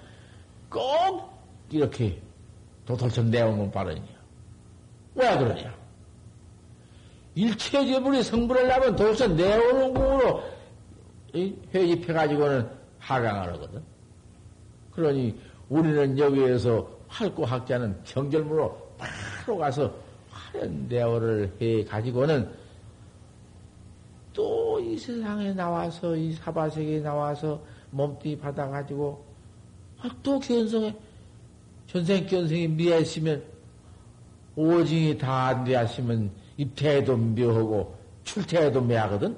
[0.70, 1.30] 꼭
[1.70, 2.22] 이렇게
[2.86, 4.04] 도돌천 내용은 발언이야.
[5.16, 5.74] 왜 그러냐?
[7.36, 10.44] 일체 제물이 성불을 나면 도대체 내오는 공으로
[11.36, 13.82] 회집해가지고는 하강을 하거든.
[14.92, 15.40] 그러니
[15.70, 19.94] 우리는 여기에서 활구 학자는 경절문으로 바로 가서
[20.30, 22.50] 화려한 대어를 해 가지고는
[24.34, 29.24] 또 이 세상에 나와서 이 사바세계에 나와서 몸뚱이 받아 가지고
[30.02, 30.94] 아, 또 견성에
[31.88, 33.44] 전생 견성이 미했으면
[34.56, 39.38] 오징이 다 안 되었으면 입태에도 묘하고 출태에도 매하거든.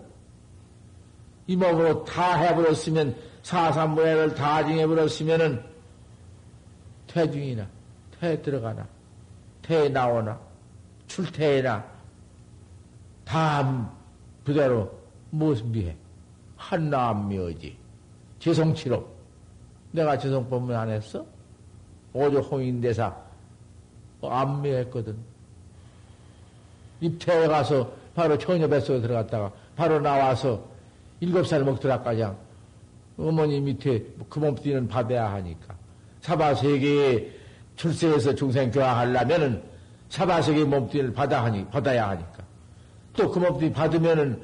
[1.47, 5.63] 이 몸으로 다 해버렸으면 사삼무해를 다 증해버렸으면은
[7.08, 7.67] 퇴중이나
[8.19, 8.88] 퇴 들어가나
[9.62, 10.39] 퇴 나오나
[11.08, 11.86] 출퇴나
[13.25, 13.91] 다
[14.45, 14.91] 그대로
[15.29, 15.95] 무엇 미해?
[16.58, 17.77] 한나미어지.
[18.39, 19.08] 재성치로.
[19.91, 21.25] 내가 재성법문 안 했어?
[22.13, 23.15] 오조 홍인대사
[24.21, 25.17] 안 미했거든.
[27.01, 30.63] 입태에 가서 바로 처녀 뱃속에 들어갔다가 바로 나와서
[31.23, 32.25] 일곱 살 먹더라까지
[33.17, 35.73] 어머니 밑에 그 몸띠는 받아야 하니까
[36.19, 37.31] 사바 세계에
[37.77, 39.63] 출세해서 중생 교화하려면은
[40.09, 42.43] 사바 세계 몸띠를 받아 하니 받아야 하니까
[43.15, 44.41] 또 그 몸띠 받으면은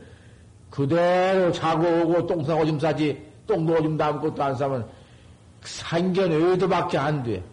[0.69, 4.87] 그대로 자고 오고 똥 싸고 좀 싸지 똥도 오줌 담고 또 안 싸면
[5.61, 7.43] 상견 의도밖에 안 돼.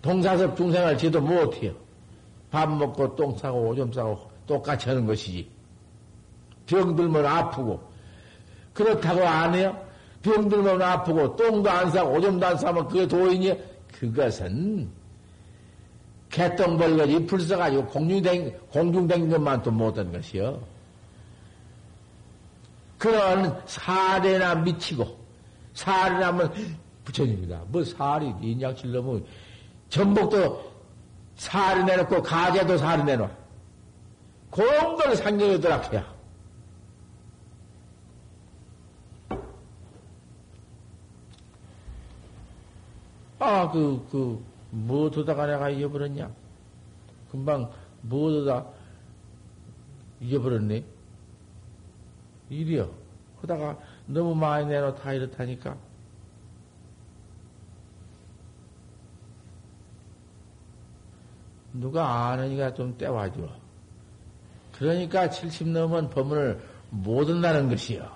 [0.00, 1.72] 동사섭 중생을 지도 못해요.
[2.50, 5.48] 밥 먹고 똥 싸고 오줌 싸고 똑같이 하는 것이지.
[6.66, 7.91] 병 들면 아프고
[8.72, 9.78] 그렇다고 안 해요?
[10.22, 13.58] 병들면 아프고 똥도 안 싸고 오줌도 안 싸면 그게 도인이
[13.98, 14.88] 그것은
[16.30, 20.60] 개똥 벌거지 불 써가지고 공중댕 공중댕긴 것만 또 못한 것이요.
[22.98, 25.18] 그런 사례나 미치고
[25.74, 26.52] 사례라면
[27.04, 27.62] 부처님이다.
[27.66, 29.24] 뭐 살이 인양칠 놈은
[29.88, 30.72] 전복도
[31.36, 33.28] 살이 내놓고 가재도 살이 내놔.
[34.50, 36.11] 공들 상경이더라 해야.
[43.42, 46.30] 아, 그, 그, 뭐어다가 내가 잊어버렸냐?
[47.30, 48.66] 금방 뭐어다
[50.20, 50.84] 잊어버렸네?
[52.50, 52.88] 일이요.
[53.40, 55.76] 그러다가 너무 많이 내놓다 이렇다니까.
[61.72, 63.48] 누가 아느니가 좀 떼와줘.
[64.78, 68.08] 그러니까 70 넘은 법문을 못 한다는 것이요.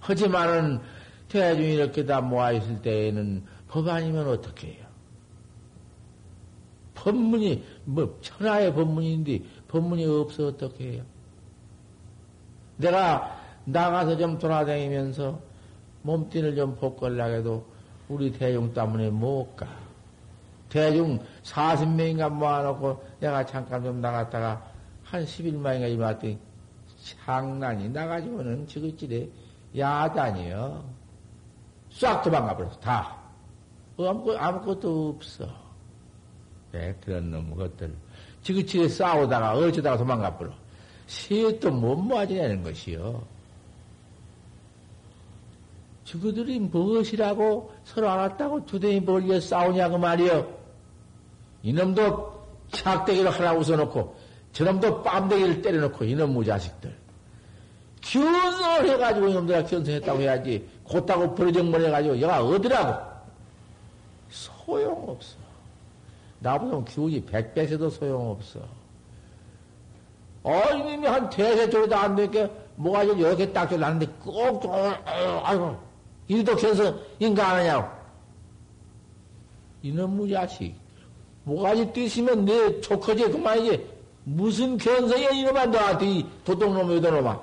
[0.00, 0.80] 하지만은
[1.28, 4.86] 대중이 이렇게 다 모아있을 때에는 법 아니면 어떻게 해요?
[6.94, 11.04] 법문이, 뭐, 천하의 법문인데 법문이 없어 어떻게 해요?
[12.76, 15.38] 내가 나가서 좀 돌아다니면서
[16.02, 17.66] 몸뚱이를 좀 복걸라고 해도
[18.08, 19.66] 우리 대중 때문에 못 가.
[20.68, 24.62] 대중 40명인가 모아놓고 내가 잠깐 좀 나갔다가
[25.04, 26.38] 한 11만인가 이왔더니
[27.24, 29.28] 장난이 나가지고는 지긋지레
[29.76, 30.84] 야단이요.
[31.90, 33.17] 싹 도망가 버렸어, 다.
[33.98, 35.48] 아무것도, 아무것도 없어.
[36.72, 37.94] 네, 그런 놈 것들.
[38.42, 40.50] 지긋지레 싸우다가 어쩌다가 도망가 버려.
[41.06, 43.22] 셋도 못 모아지냐는 것이요.
[46.04, 50.56] 저그들이 무엇이라고 서로 알았다고 두대이 벌려 싸우냐고 말이요.
[51.62, 52.38] 이놈도
[52.70, 54.16] 착대기를 하나 웃어놓고
[54.52, 56.96] 저놈도 빰대기를 때려놓고 이놈 무자식들.
[58.00, 60.68] 견성을 해가지고 이놈들아 견성했다고 해야지.
[60.84, 63.07] 곧다고 버려정물 해가지고 얘가 어디라고.
[64.30, 65.36] 소용없어.
[66.40, 68.60] 나보다 기운이 백배세도 소용없어.
[70.42, 75.76] 어, 이놈이 한 대세 쪽에도 안 되니까 뭐가 좀 이렇게 딱 나는데 꼭, 아이고,
[76.28, 77.88] 이리도 견성 인가 하느냐고.
[79.82, 80.74] 이놈 무자식.
[81.44, 83.98] 뭐가지 뛰시면 내 족하지 그만이지.
[84.24, 87.40] 무슨 견성이야 이놈아 너한테 이 도둑놈 여도놈아.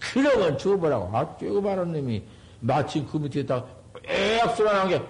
[0.00, 1.16] 그러면 죽어보라고.
[1.16, 2.22] 아 죽어봐라 놈이
[2.60, 3.64] 마침 그 밑에다
[4.04, 5.02] 엑 쏘라는 게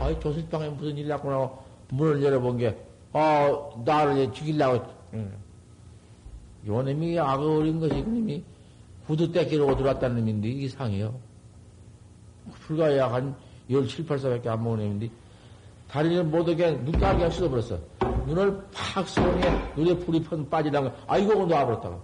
[0.00, 1.50] 아이 조실방에 무슨 일 났구나
[1.90, 2.76] 문을 열어본 게
[3.12, 3.50] 아,
[3.84, 5.32] 나를 죽이려고 응.
[6.66, 8.44] 요 놈이 악어 어린 것이 그 놈이
[9.06, 11.14] 구두 떼기로 들어왔다는 놈인데 이상해요.
[12.66, 13.34] 불과 약 한
[13.70, 15.10] 17, 8살밖에 안 먹은 놈인데
[15.88, 17.78] 다리는 못하게 눈가게 씻어버렸어.
[18.26, 19.40] 눈을 팍 쏘니
[19.76, 21.98] 눈에 불이 펀 빠지다가 아이고 놔버렸다가.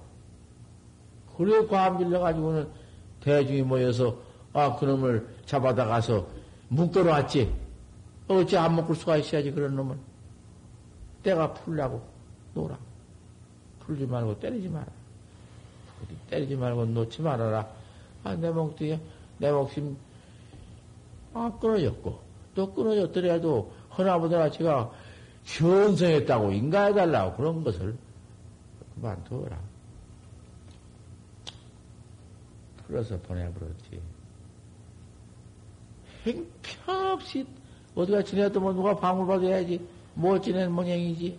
[1.36, 2.68] 그래 과암 질려가지고는
[3.20, 4.16] 대중이 모여서
[4.52, 6.26] 아 그놈을 잡아다 가서
[6.68, 7.61] 묶어놨지.
[8.28, 9.98] 어찌 안 묶을 수가 있어야지 그런 놈은.
[11.22, 12.02] 때가 풀라고
[12.54, 12.78] 놀아.
[13.80, 14.86] 풀지 말고 때리지 마라.
[16.30, 17.68] 때리지 말고 놓지 말아라.
[18.24, 19.00] 아, 내 목뒤에,
[19.38, 19.96] 내 목심,
[21.34, 22.20] 아, 끊어졌고.
[22.54, 24.92] 또 끊어졌더라도 허나보다 제가
[25.44, 27.96] 현성했다고 인가해달라고 그런 것을
[28.94, 29.58] 그만둬라.
[32.86, 34.00] 풀어서 보내버렸지.
[36.24, 37.46] 행편없이
[37.94, 39.86] 어디가 지내도 뭐 누가 방울 받아야지.
[40.14, 41.38] 뭐 지내는 모양이지.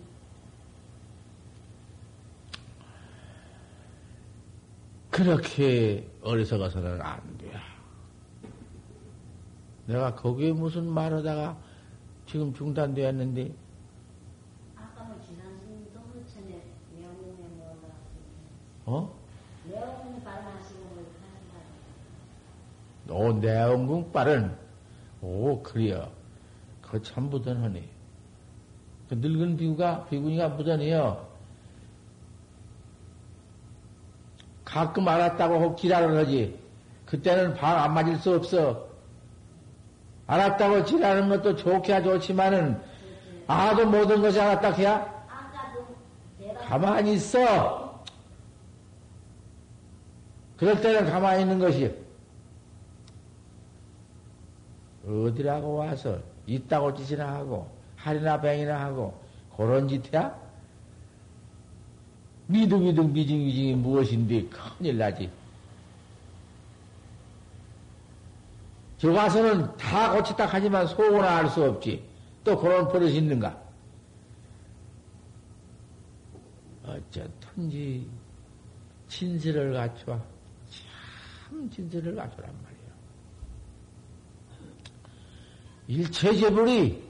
[5.10, 7.52] 그렇게 어리석어서는 안 돼.
[9.86, 11.56] 내가 거기에 무슨 말하다가
[12.26, 13.52] 지금 중단되었는데.
[14.76, 15.60] 아까 뭐 지난
[15.92, 16.62] 동부천에
[16.98, 17.88] 명문에 뭐가.
[18.86, 19.14] 어?
[19.66, 20.84] 내원궁 발하시고
[23.10, 24.56] 오, 내원궁 발은,
[25.20, 26.10] 오, 그래요.
[26.94, 27.82] 그참 부전하네.
[29.08, 31.26] 그 늙은 비구가, 비구니가 부전이요.
[34.64, 36.56] 가끔 알았다고 혹 지랄을 하지.
[37.04, 38.86] 그때는 방 안 맞을 수 없어.
[40.28, 42.80] 알았다고 지랄하는 것도 좋게야 좋지만은
[43.48, 45.12] 아도 모든 것이 알았다 해야
[46.68, 48.04] 가만히 있어.
[50.56, 51.92] 그럴 때는 가만히 있는 것이
[55.04, 59.18] 어디라고 와서 있다고 짓이나 하고 할이나 뱅이나 하고
[59.56, 60.44] 그런 짓이야?
[62.46, 65.30] 미둥미둥 미징미징이 무엇인데 큰일 나지.
[68.98, 72.04] 저 가서는 다 고쳤다 하지만 속은 알 수 없지.
[72.42, 73.58] 또 그런 버릇이 있는가?
[76.84, 78.06] 어쩌든지
[79.08, 80.20] 진실을 갖춰.
[81.48, 82.74] 참 진실을 갖춰란 말이야.
[85.88, 87.02] 일체제불이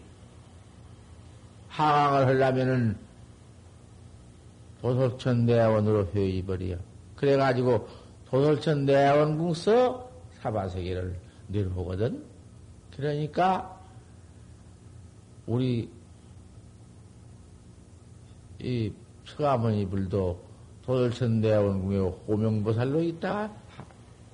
[1.69, 2.97] 하강을 하려면은
[4.81, 6.77] 도솔천 내원으로 회의버려.
[7.17, 7.89] 그래가지고
[8.27, 10.11] 도솔천 내원궁서
[10.41, 11.17] 사바세계를
[11.49, 12.23] 내려오거든.
[12.97, 13.81] 그러니까
[15.47, 15.91] 우리
[18.61, 18.93] 이
[19.27, 20.41] 서가모니 불도
[20.85, 21.99] 도솔천 내원궁에
[22.29, 23.55] 호명보살로 있다가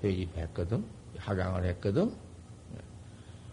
[0.03, 0.85] 회의했거든.
[1.19, 2.13] 하강을 했거든.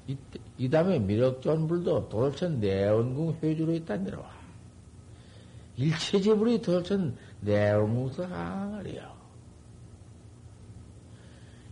[0.07, 0.17] 이,
[0.57, 4.25] 이 다음에 미륵존불도 도솔천 내원궁 회주로 있다 내려와.
[5.77, 8.25] 일체지불이 도솔천 내원궁서
[8.85, 9.11] 해요.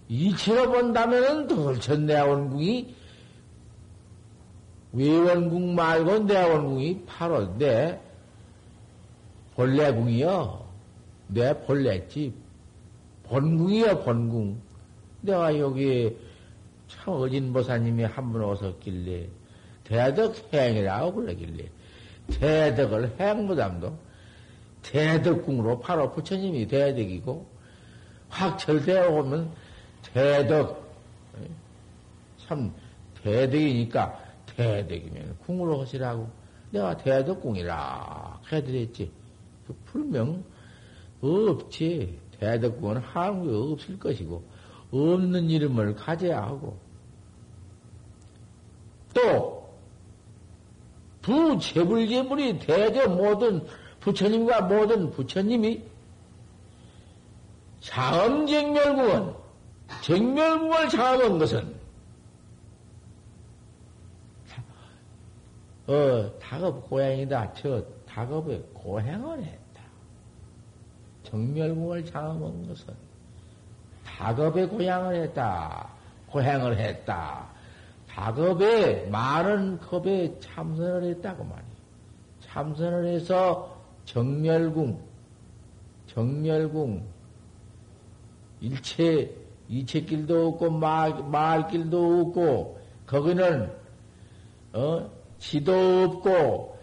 [0.08, 2.96] 이체로 본다면은 도솔천 내원궁이
[4.94, 8.00] 외원궁 말고 내원궁이 바로 내
[9.56, 10.66] 본래궁이요.
[11.28, 12.34] 내 본래집.
[13.24, 14.62] 본궁이요, 본궁.
[15.22, 16.16] 내가 여기
[16.88, 19.28] 참 어진 보사님이 한 분 오셨길래
[19.84, 21.70] 대덕 행이라고 불러길래
[22.40, 23.98] 대덕을 행무담도
[24.82, 27.46] 대덕궁으로 바로 부처님이 대덕이고
[28.30, 29.52] 확철되어 오면
[30.14, 30.86] 대덕
[32.38, 32.74] 참
[33.24, 34.20] 대덕이니까
[34.56, 36.30] 대덕이면 궁으로 하시라고
[36.72, 39.12] 내가 대덕궁이라 해드렸지.
[39.68, 40.44] 그 불명
[41.22, 42.20] 없지.
[42.40, 44.44] 대덕궁은 한국에 없을 것이고
[44.92, 46.78] 없는 이름을 가져야 하고
[49.14, 49.74] 또
[51.22, 53.66] 부재불재물이 대대 모든
[54.00, 55.84] 부처님과 모든 부처님이
[57.82, 59.36] 사음쟁멸구원
[60.02, 61.76] 정멸구원을 장악한 것은
[65.88, 67.54] 어 다급 고향이다.
[67.54, 69.84] 저 다급의 고행을 했다.
[71.24, 73.05] 정멸구원을 장악한 것은
[74.18, 75.90] 다급의 고향을 했다.
[76.30, 77.48] 고행을 했다.
[78.10, 81.66] 다급에 많은 겁에 참선을 했다고 말이야.
[82.40, 84.98] 참선을 해서 정멸궁,
[86.08, 87.04] 정멸궁,
[88.62, 89.36] 일체,
[89.68, 93.70] 이체길도 없고, 말, 말길도 없고, 거기는,
[94.74, 95.10] 어,
[95.40, 96.78] 지도 없고,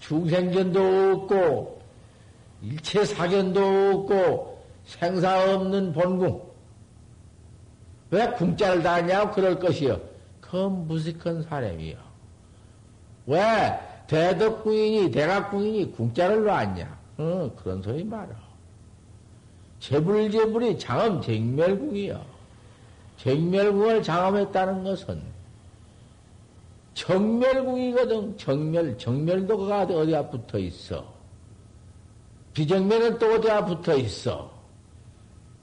[0.00, 1.82] 중생견도 없고,
[2.62, 6.47] 일체 사견도 없고, 생사 없는 본궁.
[8.10, 10.00] 왜 궁자를 다냐고 그럴 것이요.
[10.40, 11.96] 그 무식한 사람이요.
[13.26, 16.98] 왜 대덕궁인이 대각궁인이 궁자를 놨냐?
[17.18, 18.28] 어, 그런 소리 말아.
[19.80, 22.24] 재불재불이 장엄 쟁멸궁이요.
[23.18, 25.22] 쟁멸궁을 장엄했다는 것은
[26.94, 28.36] 정멸궁이거든.
[28.38, 31.04] 정멸, 정멸도가 어디가 붙어 있어.
[32.54, 34.50] 비정멸은 또 어디가 붙어 있어.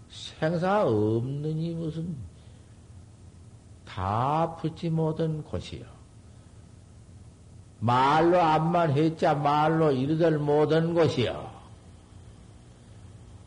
[0.09, 2.15] 생사 없느니 무슨
[3.95, 5.85] 다 붙지 못한 곳이요.
[7.79, 11.49] 말로 암만 했자 말로 이르들 못한 곳이요.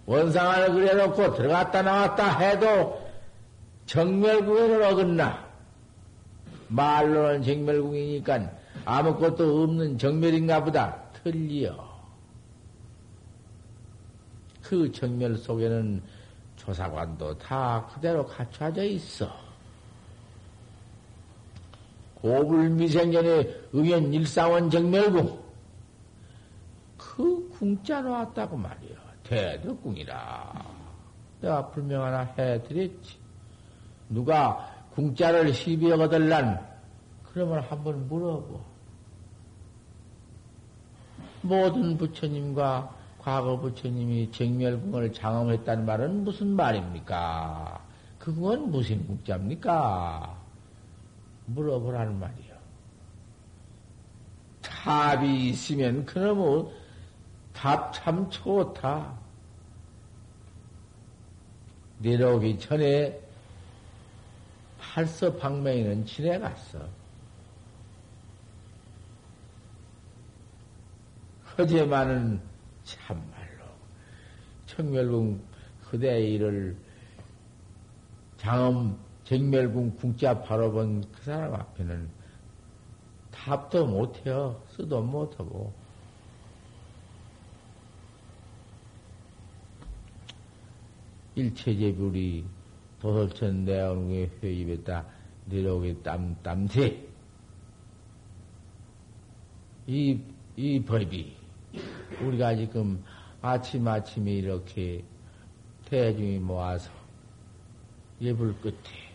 [0.06, 2.98] 원상을 그려놓고 들어갔다 나왔다 해도
[3.84, 5.46] 정멸구에는 어긋나.
[6.68, 8.50] 말로는 정멸궁이니까
[8.86, 11.88] 아무것도 없는 정멸인가 보다 틀리요.
[14.62, 16.02] 그 정멸 속에는
[16.56, 19.47] 조사관도 다 그대로 갖춰져 있어.
[22.20, 25.38] 고불미생전에 의연 일사원 정멸궁.
[26.96, 28.96] 그 궁자 나왔다고 말이야.
[29.24, 30.52] 대덕궁이라.
[31.40, 33.18] 내가 불명 하나 해드렸지.
[34.08, 36.66] 누가 궁자를 시비해 거들란,
[37.22, 38.60] 그러면 한번 물어보.
[41.42, 47.80] 모든 부처님과 과거 부처님이 정멸궁을 장엄했다는 말은 무슨 말입니까?
[48.18, 50.37] 그건 무슨 궁자입니까?
[51.48, 52.58] 물어보라는 말이요.
[54.62, 56.72] 답이 있으면 그놈의
[57.52, 59.18] 답참 좋다.
[61.98, 63.20] 내려오기 전에
[64.78, 66.86] 팔서 방맹이는 지내갔어.
[71.58, 72.40] 허제만은
[72.84, 73.64] 참말로
[74.66, 75.42] 청멸궁
[75.90, 76.76] 그대의 일을
[78.36, 78.98] 장엄
[79.28, 82.08] 정멸궁 궁자 바로 본그 사람 앞에는
[83.30, 84.62] 답도 못해요.
[84.70, 85.70] 쓰도 못하고.
[91.34, 92.46] 일체제불이
[93.00, 95.04] 도솔천 내원궁의 회입에다
[95.44, 97.06] 내려오게 땀, 땀새.
[99.86, 100.18] 이,
[100.56, 101.36] 이 법이,
[102.22, 103.04] 우리가 지금
[103.42, 105.04] 아침아침에 이렇게
[105.84, 106.90] 대중이 모아서
[108.22, 109.07] 예불 끝에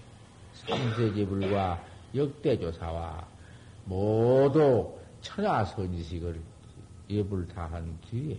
[0.68, 1.84] 삼세제불과
[2.16, 3.28] 역대조사와
[3.86, 6.40] 모두 천하선지식을
[7.10, 8.38] 예불 다한 뒤에,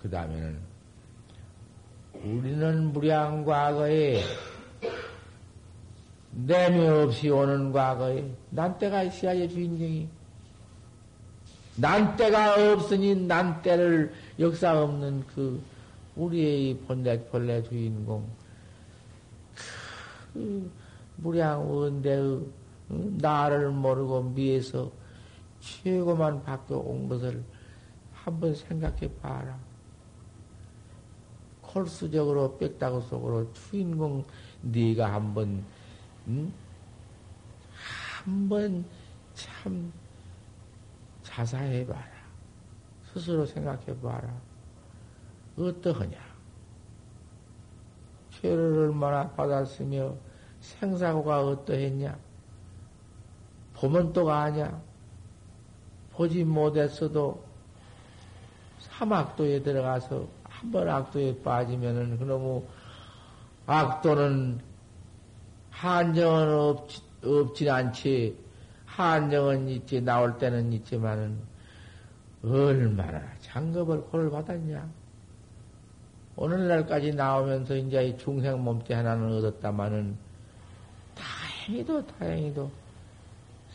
[0.00, 0.58] 그 다음에는
[2.22, 4.22] 우리는 무량 과거에
[6.30, 10.08] 내미 없이 오는 과거에 난 때가 있어야지 주인공이.
[11.76, 15.62] 난 때가 없으니 난 때를 역사 없는 그
[16.16, 18.26] 우리의 본래 본래 주인공
[20.34, 20.70] 그
[21.22, 22.40] 무량 원대의
[22.88, 24.90] 나를 모르고 미에서
[25.60, 27.42] 최고만 바뀌어 온 것을
[28.12, 29.58] 한번 생각해 봐라.
[31.60, 34.24] 콜수적으로 빽다구 속으로 주인공
[34.62, 35.64] 네가 한번
[36.28, 36.52] 응?
[38.24, 38.84] 한번
[39.34, 39.92] 참
[41.22, 42.10] 자사해 봐라.
[43.12, 44.28] 스스로 생각해 봐라.
[45.56, 46.18] 어떠하냐?
[48.30, 50.14] 죄를 얼마나 받았으며
[50.62, 52.16] 생사고가 어떠했냐?
[53.74, 54.80] 보면 또가 아냐?
[56.12, 57.42] 보지 못했어도
[58.78, 62.62] 사막도에 들어가서 한 번 악도에 빠지면은 그놈의
[63.66, 64.60] 악도는
[65.70, 66.88] 한정은 없,
[67.24, 68.38] 없진 않지.
[68.86, 71.36] 한정은 있지, 나올 때는 있지만은
[72.44, 74.88] 얼마나 장급을 고를 받았냐?
[76.36, 80.16] 오늘날까지 나오면서 이제 이 중생 몸띠 하나는 얻었다마는
[81.66, 82.70] 다행히도 다행히도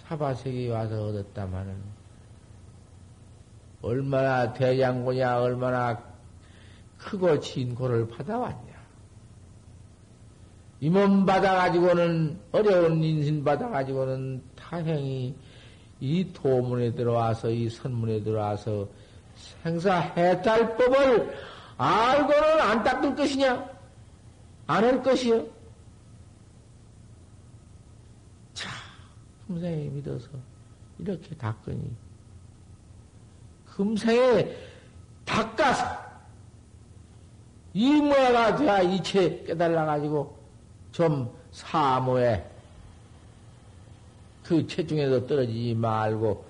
[0.08, 1.76] 사바세계 와서 얻었다마는
[3.82, 6.02] 얼마나 대장고냐 얼마나
[6.98, 8.78] 크고 진고를 받아왔냐.
[10.80, 15.36] 이 몸 받아가지고는, 어려운 인신 받아가지고는 다행히
[16.00, 18.88] 이 도문에 들어와서, 이 선문에 들어와서
[19.64, 21.34] 생사 해탈법을
[21.78, 23.70] 알고는 안 닦을 것이냐?
[24.68, 25.46] 안 할 것이요?
[28.54, 28.70] 자,
[29.48, 30.28] 금생에 믿어서
[31.00, 31.90] 이렇게 닦으니,
[33.66, 34.56] 금생에
[35.26, 35.86] 닦아서
[37.74, 40.38] 이모가 돼야 이체 깨달아가지고
[40.92, 42.44] 좀 사모에
[44.44, 46.46] 그 체중에도 떨어지지 말고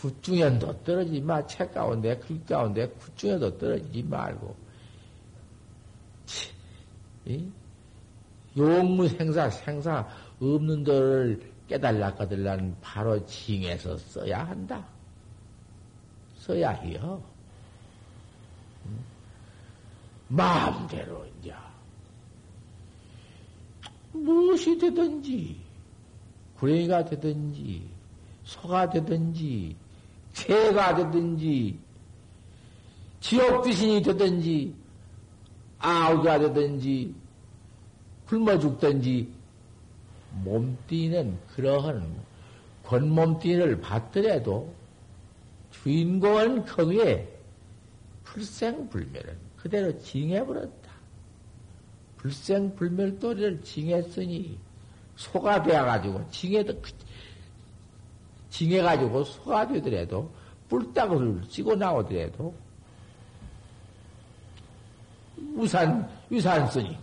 [0.00, 1.46] 굿중에도 떨어지지 마.
[1.46, 4.56] 책 가운데, 글 가운데 굿중에도 떨어지지 말고
[8.56, 10.06] 용무 생사, 생사
[10.40, 14.84] 없는 도를 깨달라거들란 바로 징해서 써야 한다.
[16.36, 17.22] 써야 해요.
[20.26, 21.54] 마음대로 이제
[24.12, 25.60] 무엇이 되든지
[26.56, 27.88] 구레가 되든지
[28.42, 29.76] 소가 되든지
[30.32, 31.78] 새가 되든지
[33.20, 34.74] 지옥 귀신이 되든지
[35.78, 37.14] 아우가 되든지
[38.26, 39.39] 굶어 죽든지
[40.44, 42.14] 몸띠는 그러한
[42.84, 44.72] 권몸띠를 받더라도
[45.70, 47.28] 주인공은 거기에
[48.24, 50.90] 불생불멸은 그대로 징해버렸다.
[52.18, 54.58] 불생불멸도리를 징했으니
[55.16, 56.90] 소가 되어가지고 징해도 그,
[58.50, 60.30] 징해가지고 소가 되더라도
[60.68, 62.54] 뿔따구를 찌고 나오더라도
[65.54, 66.96] 우산 위산 쓰니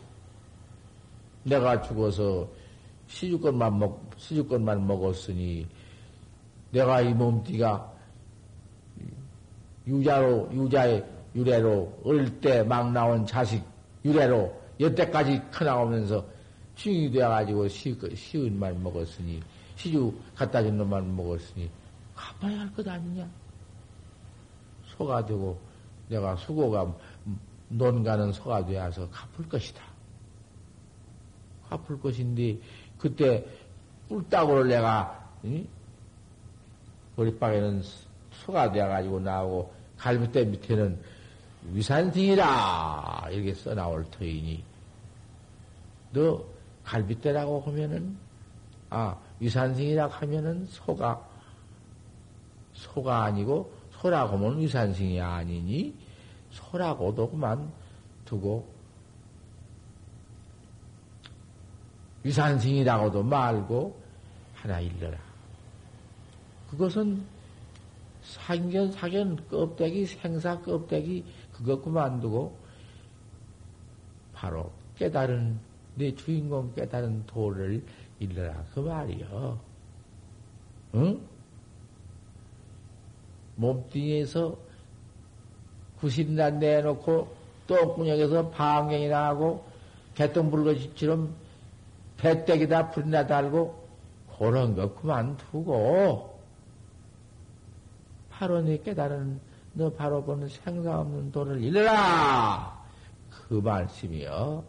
[1.44, 2.48] 내가 죽어서
[3.08, 5.68] 시주권만 먹 시주권만 먹었으니
[6.72, 7.94] 내가 이 몸띠가
[9.88, 11.06] 유자로 유자의
[11.36, 13.64] 유래로 어릴 때 막 나온 자식
[14.04, 16.26] 유래로 여태까지 커나오면서
[16.76, 19.42] 싱이 되어가지고 시은 말 먹었으니
[19.76, 21.70] 시주 갖다 준 놈만 먹었으니
[22.16, 23.28] 갚아야 할 것 아니냐?
[24.98, 25.58] 소가 되고
[26.10, 26.92] 내가 수고가
[27.70, 29.82] 논가는 소가 되어서 갚을 것이다.
[31.70, 32.58] 갚을 것인데
[32.98, 33.46] 그때
[34.10, 35.68] 뿔따구를 내가 응?
[37.16, 37.84] 머리방에는
[38.32, 41.00] 소가 되어가지고 나오고 갈비대 밑에는
[41.74, 44.64] 위산승이라 이렇게 써 나올 터이니
[46.12, 46.44] 너
[46.88, 48.18] 갈비대라고 하면은,
[48.90, 51.22] 아, 위산승이라고 하면은 소가,
[52.74, 55.94] 소가 아니고, 소라고 하면 위산승이 아니니,
[56.52, 57.72] 소라고도 그만
[58.26, 58.66] 두고,
[62.28, 63.98] 위산승이라고도 말고,
[64.54, 65.18] 하나 일러라.
[66.70, 67.24] 그것은
[68.22, 71.24] 상견, 사견 껍데기, 생사 껍데기,
[71.54, 72.54] 그것 그만두고,
[74.34, 75.58] 바로 깨달은,
[75.96, 77.82] 내 주인공 깨달은 도를
[78.20, 78.66] 일러라.
[78.74, 79.60] 그 말이요.
[80.96, 81.20] 응?
[83.56, 84.58] 몸뚱이에서
[86.00, 89.66] 구신단 내놓고 똥구녕에서 방경이 나고
[90.14, 91.34] 개똥 불거지처럼
[92.18, 93.88] 배때기다 불이나 달고
[94.38, 96.38] 그런 거 그만두고
[98.30, 99.40] 바로 내 깨달은
[99.74, 102.86] 너 바로 보는 생사 없는 도를 일러라
[103.30, 104.64] 그 말씀이요.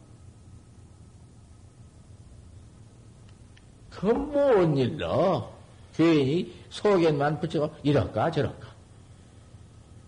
[3.91, 5.51] 그못 일러.
[5.95, 8.69] 괜히 속에만 붙여고 이럴까 저럴까.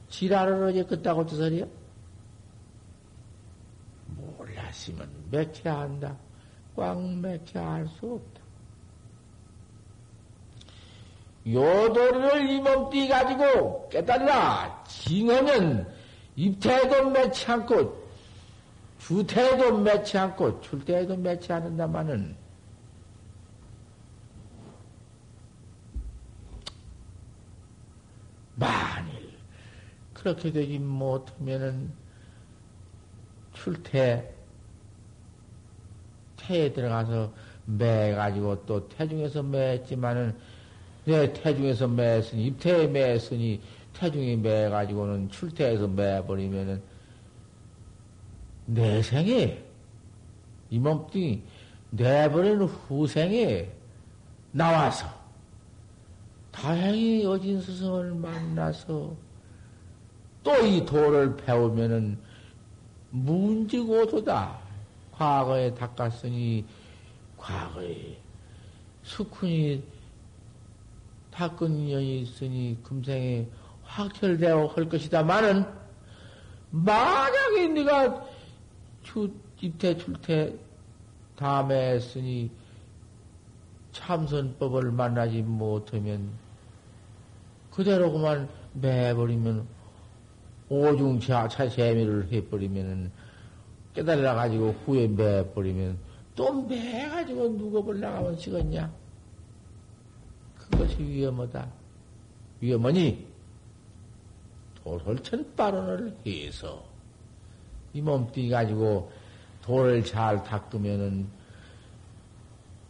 [0.09, 1.67] 지랄을 어제 끄다고 두소리요?
[4.17, 6.17] 몰랐으면 맥혀야 한다.
[6.77, 8.41] 꽉 맥혀야 할수 없다.
[11.47, 14.85] 요도를 이 몸띠 가지고 깨달라.
[14.87, 15.93] 징하면
[16.37, 18.09] 입태도 맺지 않고,
[18.99, 22.37] 주태도 맺지 않고, 출태도 맺지 않는다마는,
[28.57, 29.39] 만일
[30.13, 31.93] 그렇게 되지 못하면은
[33.55, 34.35] 출태
[36.51, 37.33] 태에 들어가서
[37.65, 40.35] 매 가지고 또 태중에서 매했지만은
[41.05, 43.61] 내 태중에서 매했으니 입태에 매했으니
[43.95, 46.83] 태중이 매 가지고는 출태에서 매 버리면은
[48.67, 49.65] 내 생에
[50.71, 51.43] 이 몸뚱이
[51.91, 53.71] 내버리는 후생에
[54.53, 55.07] 나와서
[56.51, 59.15] 다행히 여진 스승을 만나서
[60.43, 62.19] 또 이 도를 배우면은
[63.11, 64.70] 문지고도다.
[65.21, 66.65] 과거에 닦았으니
[67.37, 68.17] 과거에
[69.05, 69.83] 수쿤이
[71.31, 73.47] 닦은 인연이 있으니 금생에
[73.83, 75.67] 확철되어 할 것이다마는
[76.71, 78.25] 만약에 네가
[79.03, 80.55] 주, 입태 출태
[81.37, 82.51] 다음에 했으니
[83.93, 86.31] 참선법을 만나지 못하면
[87.71, 89.67] 그대로 그만 매버리면
[90.71, 93.20] 오중차 재미를 해버리면은
[93.95, 95.99] 깨달아 가지고 후에 매 버리면
[96.37, 98.91] 또 매 가지고 누구를 나가면 지겠냐?
[100.57, 101.69] 그것이 위험하다.
[102.61, 103.27] 위험하니
[104.83, 106.85] 도솔천 발언을 해서
[107.93, 109.11] 이 몸뚱이 가지고
[109.63, 111.27] 돌을 잘 닦으면은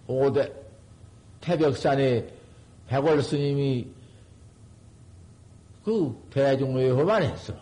[0.06, 0.52] 오대
[1.40, 2.28] 태벽산에
[2.88, 3.88] 백월 스님이
[5.84, 7.54] 그 대중의호만 했어.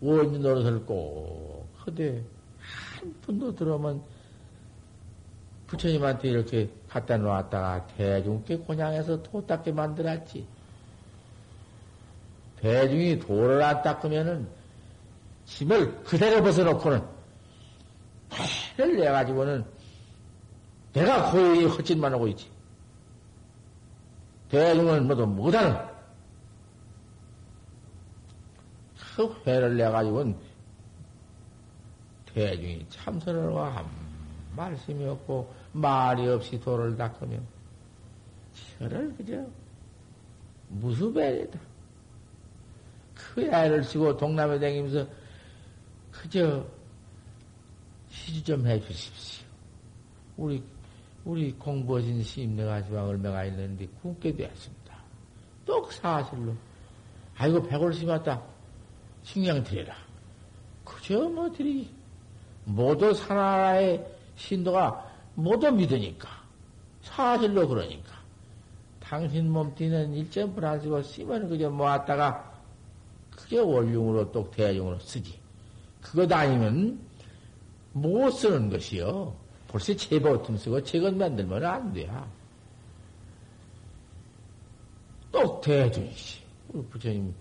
[0.00, 1.47] 원인 노릇을 꼭
[1.88, 2.24] 하되
[3.00, 4.02] 한 분도 들어오면
[5.66, 10.46] 부처님한테 이렇게 갖다 놓았다가 대중께 곤양해서 도 닦게 만들었지.
[12.60, 14.48] 대중이 도를 안 닦으면은
[15.44, 17.02] 짐을 그대로 벗어놓고는
[18.78, 19.64] 해를 내가지고는
[20.92, 22.50] 내가 고의 헛짓만 하고 있지.
[24.48, 25.76] 대중은 모두 못하는
[29.14, 30.47] 그 회를 내가지고는
[32.38, 33.84] 대중이 참선을 한
[34.54, 37.44] 말씀이 없고 말이 없이 도를 닦으면
[38.78, 39.44] 저를 그저
[40.68, 41.58] 무수배이다.
[43.14, 45.06] 그 애를 쓰고 동남에 다니면서
[46.12, 46.64] 그저
[48.10, 49.46] 시주 좀 해 주십시오.
[50.36, 50.62] 우리
[51.24, 54.96] 우리 공부하신 시임내가 지방 얼마가 있는데 굶게 되었습니다.
[55.66, 56.54] 똑 사실로.
[57.36, 58.42] 아이고, 백월 심었다.
[59.22, 59.94] 식량 드려라.
[60.84, 61.97] 그저 뭐 드리지.
[62.68, 64.04] 모두 사나라의
[64.36, 66.28] 신도가 모두 믿으니까.
[67.02, 68.18] 사실로 그러니까.
[69.00, 72.52] 당신 몸띠는 일점 불안시고 쓰면 그저 모았다가
[73.30, 75.38] 그게 원흉으로 또 대용으로 쓰지.
[76.02, 77.00] 그것 아니면
[77.92, 79.34] 못 쓰는 것이요.
[79.68, 82.28] 벌써 제보틈 쓰고 책은 만들면 안 돼요.
[85.32, 85.62] 똑.
[85.66, 87.34] 우리 부처님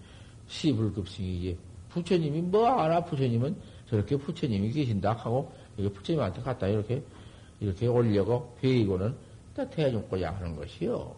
[0.47, 1.57] 시불급승이지.
[1.89, 3.03] 부처님이 뭐 알아?
[3.03, 3.55] 부처님은
[3.89, 7.01] 저렇게 부처님이 계신다 하고 이게 부처님한테 갖다 이렇게
[7.59, 8.55] 이렇게 올려고
[9.55, 11.15] 다 대중고야 하는 것이요.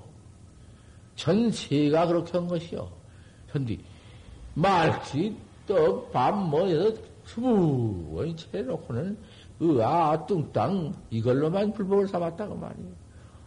[1.16, 2.90] 전세가 그렇게 한 것이요.
[3.50, 3.84] 현디
[4.54, 5.36] 말치
[5.68, 9.18] 떡밥 뭐해서 수부원이 채놓고는
[9.62, 12.92] 으아, 뚱땅, 이걸로만 불법을 삼았다고 말이에요.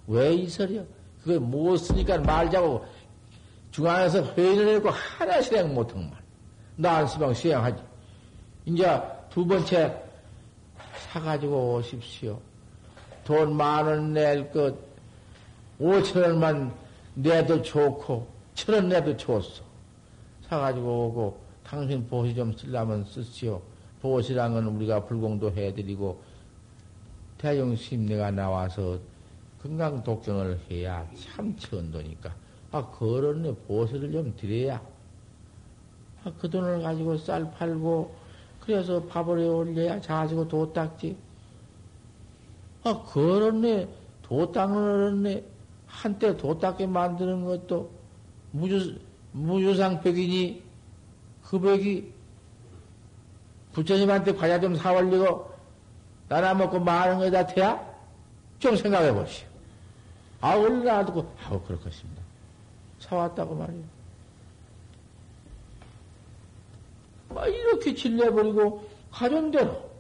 [0.08, 0.84] 왜 이설이야?
[1.22, 2.84] 그게 못 쓰니까 말자고
[3.70, 6.20] 중앙에서 회의를 해고 하나 실행 못한 말.
[6.76, 7.82] 나한 시방 수행하지.
[8.64, 9.00] 이제
[9.30, 10.02] 두 번째
[11.10, 12.38] 사가지고 오십시오.
[13.24, 14.74] 돈 만 원 낼 것,
[15.78, 16.72] 오천 원만
[17.14, 19.62] 내도 좋고, 천 원 내도 좋소.
[20.48, 23.60] 사가지고 오고, 당신 보시 좀 쓰려면 쓰시오.
[24.00, 26.20] 보시란 건 우리가 불공도 해드리고,
[27.38, 28.98] 대중심내가 나와서
[29.62, 32.34] 건강 독경을 해야 참 천도니까.
[32.72, 34.80] 아, 그런 보시를 좀 드려야.
[36.24, 38.21] 아, 그 돈을 가지고 쌀 팔고,
[38.64, 41.16] 그래서 밥을 올려야 자지고 도 닦지.
[42.84, 43.88] 아, 그렇네.
[44.22, 45.44] 도 닦는 네
[45.86, 47.90] 한때 도 닦게 만드는 것도
[48.52, 48.98] 무주,
[49.32, 50.62] 무주상벽이니
[51.44, 52.12] 그 벽이
[53.72, 55.50] 부처님한테 과자 좀 사올리고
[56.28, 57.92] 나나 먹고 마는 거다 태야?
[58.58, 59.46] 좀 생각해 보시오.
[60.40, 62.22] 아, 얼마나 듣고, 아우, 그럴 것입니다.
[63.00, 63.84] 사왔다고 말이에요.
[67.21, 69.90] 막 이렇게 질려버리고 가정대로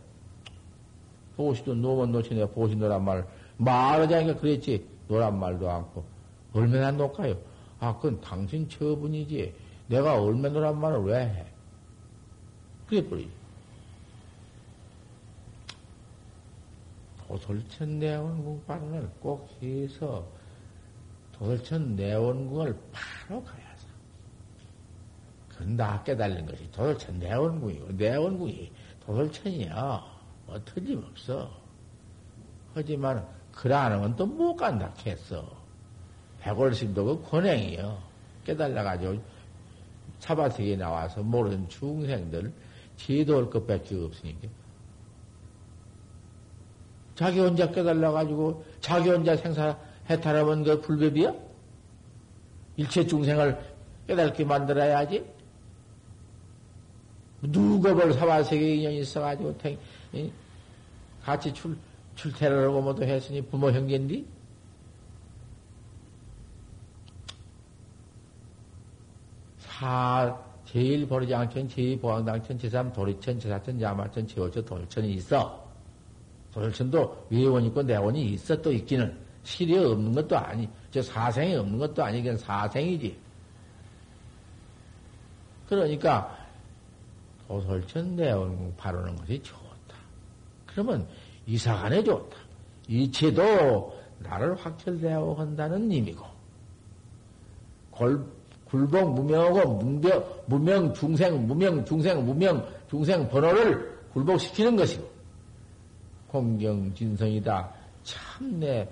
[1.36, 3.26] 보시도 노면 놓치네 보시 노란 말
[3.56, 6.04] 말하자니까 그랬지 노란 말도 않고
[6.52, 7.36] 얼마나 놓까요?
[7.80, 9.54] 아 그건 당신 처분이지
[9.88, 11.46] 내가 얼마나 노란 말을 왜 해?
[12.86, 13.28] 그래 버리
[17.26, 20.26] 도솔천 내원궁 발언을 꼭 해서
[21.32, 23.61] 도솔천 내원궁을 바로 그건
[25.64, 28.70] 나 깨달는 것이 도솔천 내원궁이고, 내 원궁이
[29.06, 30.04] 도솔천이야.
[30.46, 31.50] 뭐 틀림없어.
[32.74, 35.44] 하지만, 그러는 건 또 못 간다 했어.
[36.40, 37.98] 백월심도 그 권행이요.
[38.44, 39.22] 깨달아가지고
[40.18, 42.52] 차바세계에 나와서 모르는 중생들
[42.96, 44.48] 지도할 것밖에 없으니까.
[47.14, 49.76] 자기 혼자 깨달아가지고 자기 혼자 생사
[50.08, 51.32] 해탈하면 그 불법이야?
[52.76, 53.58] 일체 중생을
[54.08, 55.24] 깨닫게 만들어야지.
[57.42, 59.78] 누가 벌 사바세계 인연이 있어가지고 탱,
[61.24, 61.76] 같이 출,
[62.14, 64.24] 출퇴를 하고 뭐도 했으니 부모 형제인디?
[69.58, 75.60] 사, 제일 버리지 않천, 제2 보왕당천, 제3 도리천, 제4천, 야마천, 제5천, 도리천이 있어.
[76.54, 79.18] 도리천도 외원 있고 내원이 있어 또 있기는.
[79.42, 83.16] 실이 없는 것도 아니, 저 사생이 없는 것도 아니, 그냥 사생이지.
[85.68, 86.41] 그러니까,
[87.52, 89.96] 도설천 내원 바르는 것이 좋다.
[90.64, 91.06] 그러면
[91.46, 92.34] 이사간에 좋다.
[92.88, 96.24] 이체도 나를 확철대하고 한다는 의미고,
[97.90, 98.24] 골,
[98.64, 105.06] 굴복 무명하고 문명, 무명 중생, 무명 중생, 무명 중생 번호를 굴복시키는 것이고,
[106.28, 107.70] 공경 진성이다.
[108.02, 108.88] 참 내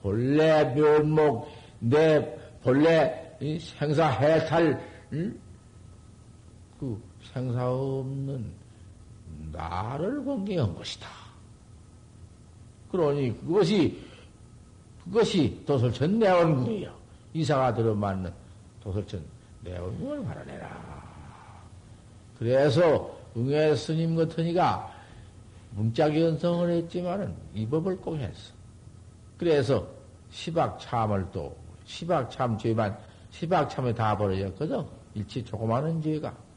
[0.00, 1.48] 본래 묘목,
[1.80, 4.80] 내 본래 생사 해탈,
[5.14, 5.36] 응?
[6.78, 7.07] 그
[7.38, 8.52] 생사 없는
[9.52, 11.06] 나를 공경한 것이다.
[12.90, 14.02] 그러니 그것이
[15.04, 16.92] 그것이 도설천 내원궁이요.
[17.34, 18.32] 이사가 들어맞는
[18.82, 19.22] 도설천
[19.62, 20.98] 내원궁을 바라내라.
[22.38, 24.92] 그래서 응애 스님 같으니까
[25.70, 28.52] 문자기 연성을 했지만은 이 법을 꼭 했어.
[29.36, 29.86] 그래서
[30.30, 32.98] 시박참을 또 시박참 죄만
[33.30, 34.84] 시박참에 다 벌어졌거든.
[35.14, 36.47] 일치 조그마한 죄가.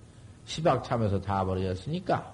[0.51, 2.33] 시박참에서 다 버려졌으니까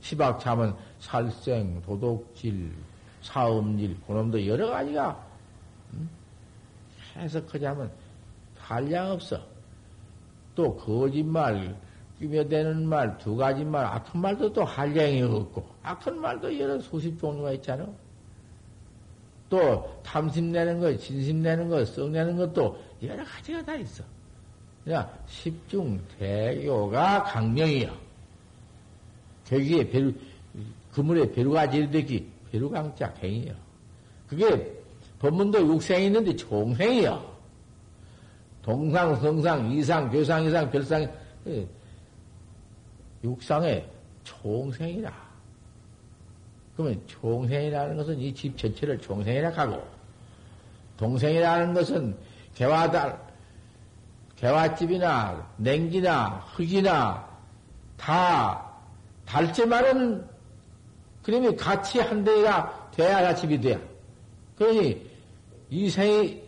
[0.00, 2.72] 시박참은 살생, 도둑질,
[3.22, 5.24] 사음질, 그놈도 여러 가지가
[5.94, 6.08] 음?
[7.16, 7.90] 해석하자면
[8.58, 9.40] 한량 없어.
[10.54, 11.76] 또 거짓말,
[12.18, 17.52] 끼며대는 말, 두 가지 말, 악한 말도 또 한량이 없고, 악한 말도 여러 수십 종류가
[17.52, 17.86] 있잖아.
[19.48, 24.02] 또 탐심 내는 것, 진심 내는 것, 썩 내는 것도 여러 가지가 다 있어.
[24.86, 27.92] 그냥 십중 대교가 강명이요.
[29.48, 30.12] 거기에 배루,
[30.92, 33.52] 그물에 배루가 지르되기 배루강자 행이요.
[34.28, 34.72] 그게
[35.18, 37.34] 법문도 육생이 있는데 총생이요.
[38.62, 41.12] 동상, 성상, 이상, 교상, 이상, 별상,
[41.48, 41.66] 예.
[43.24, 43.88] 육상의
[44.22, 45.12] 총생이라.
[46.76, 49.82] 그러면 총생이라는 것은 이 집 전체를 총생이라 하고,
[50.96, 52.16] 동생이라는 것은
[52.54, 53.25] 개와 달,
[54.36, 57.26] 개화집이나 냉기나 흙이나
[57.96, 58.70] 다
[59.24, 60.24] 달지만은
[61.22, 63.78] 그러면 같이 한 대가 돼야 집이 돼야.
[64.56, 65.04] 그러니
[65.70, 66.42] 이생이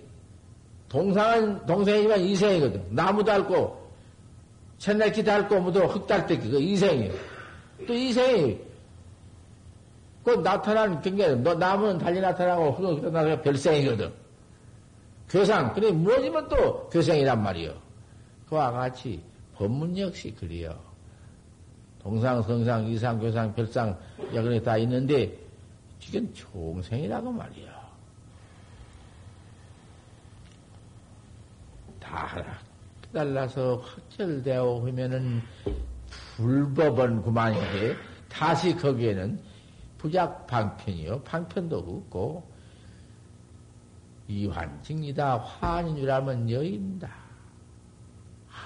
[0.89, 2.87] 동상은 동생이지만 이생이거든.
[2.91, 3.77] 나무 닳고
[4.79, 7.13] 천내기 닳고 뭐도 흙 닳듯이 그 이생이에요.
[7.87, 8.61] 또 이생이
[10.25, 14.13] 그 나타난 경계, 너 나무는 달리 나타나고 흙은 나타나서 별생이거든.
[15.29, 17.75] 교상, 그래, 무엇이면 또 교생이란 말이요.
[18.49, 19.23] 그와 같이
[19.55, 20.79] 법문 역시 그리요.
[21.99, 23.99] 동상, 성상, 이상, 교상, 별상,
[24.33, 25.37] 여건이 다 있는데,
[26.01, 27.69] 지금 총생이라고 말이요.
[32.01, 32.43] 다
[33.03, 35.43] 깨달라서 확철되어 하면은
[36.37, 37.97] 불법은 그만인데,
[38.31, 39.39] 다시 거기에는
[39.99, 41.23] 부작 방편이요.
[41.23, 42.58] 방편도 없고,
[44.29, 45.39] 이환증이다.
[45.39, 47.11] 환인 줄 알면 여인다.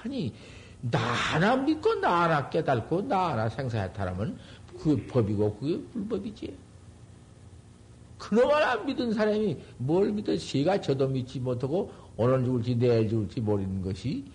[0.03, 0.33] 아니,
[0.81, 4.37] 나 하나 믿고 나 하나 깨달고 나 하나 생사해탈하면
[4.77, 6.57] 그게 법이고 그게 불법이지.
[8.17, 13.81] 그놈 하나 믿은 사람이 뭘 믿어 시가 저도 믿지 못하고 오늘 죽을지 내일 죽을지 모르는
[13.81, 14.25] 것이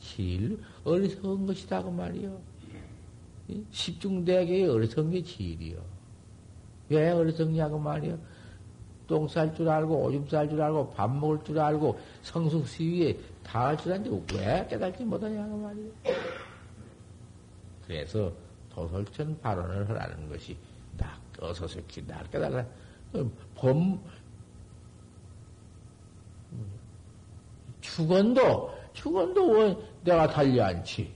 [0.00, 2.40] 제일 어리석은 것이다 그 말이요.
[3.70, 5.82] 십중대학의 어리석은 게 제일이요.
[6.88, 8.18] 왜 어리석냐고 말이요.
[9.06, 13.66] 똥 쌀 줄 알고 오줌 쌀 줄 알고 밥 먹을 줄 알고 성숙 시위에 다
[13.68, 15.90] 할 줄 아는데 왜 깨닫지 못하냐 고 말이에요.
[17.86, 18.32] 그래서
[18.70, 20.56] 도설천 발언을 하라는 것이
[20.96, 22.64] 나 어서서히 날 깨달라.
[23.54, 24.00] 범
[27.80, 31.12] 축원도 축원도 내가 달리 않지.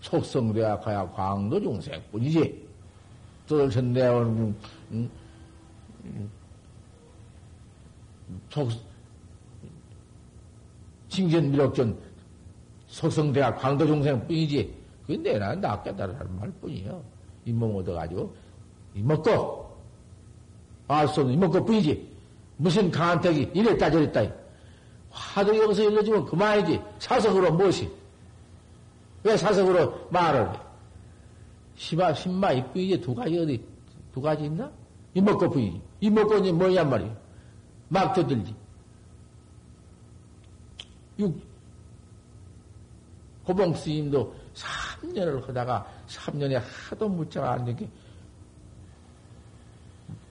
[0.00, 2.68] 속성대야 가야 광도 중생뿐이지.
[3.46, 4.54] 도설천 내원
[4.90, 5.10] 음,
[6.04, 6.30] 음,
[8.50, 8.70] 속,
[11.08, 11.98] 징전 미력전
[12.86, 14.74] 속성대학 광도종생 뿐이지.
[15.06, 17.02] 그게 내나 나 깨달으라는 말 뿐이요.
[17.44, 18.34] 잇몸 얻어가지고,
[18.94, 19.76] 이먹고,
[20.88, 22.14] 알 수 없는 이먹고 뿐이지.
[22.56, 24.24] 무슨 강한 택이 이랬다 저랬다.
[25.10, 26.80] 화도 여기서 일러주면 그만이지.
[26.98, 27.90] 사석으로 무엇이?
[29.22, 30.58] 왜 사석으로 말을 해?
[31.76, 33.00] 시마, 신마, 이뿐이지.
[33.00, 33.64] 두 가지 어디,
[34.12, 34.70] 두 가지 있나?
[35.14, 35.80] 이먹고 뿐이지.
[36.00, 37.23] 이먹고 이제 뭐냔 말이야.
[37.88, 38.54] 막 떠들지.
[41.18, 41.40] 육,
[43.44, 47.88] 고봉 스님도 3년을 하다가 3년에 하도 무자가 안 되게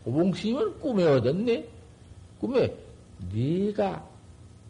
[0.04, 1.68] 고봉 스님은 꿈에 얻었네?
[2.39, 2.76] 꿈에
[3.32, 4.06] 네가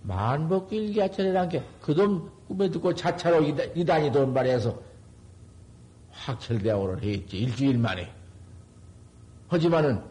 [0.04, 3.44] 만복일기하철이란 게 그돈 꿈에 듣고 자차로
[3.76, 4.78] 이단이 돈 말해서
[6.12, 8.12] 확철대학을 했지 일주일 만에
[9.48, 10.04] 하지만은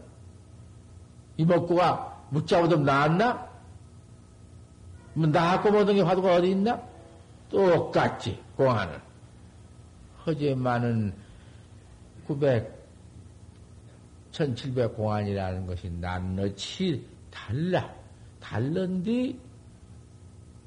[1.37, 3.47] 이먹고가 묻자보도 나았나?
[5.14, 6.80] 뭐 나하고 모든 게 화두가 어디 있나?
[7.51, 8.99] 똑같지, 공안은.
[10.24, 11.12] 허지만은
[12.26, 12.72] 900,
[14.30, 17.93] 1700 공안이라는 것이 낱낱이 달라.
[18.41, 19.39] 달른디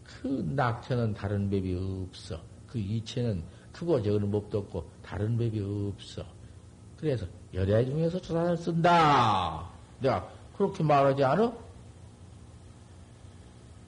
[0.03, 2.39] 그 낙천은 다른 법이 없어.
[2.67, 6.23] 그 이체는 크고 적은 법도 없고 다른 법이 없어.
[6.97, 9.67] 그래서 열애 중에서 조사를 쓴다.
[9.99, 11.53] 내가 그렇게 말하지 않아?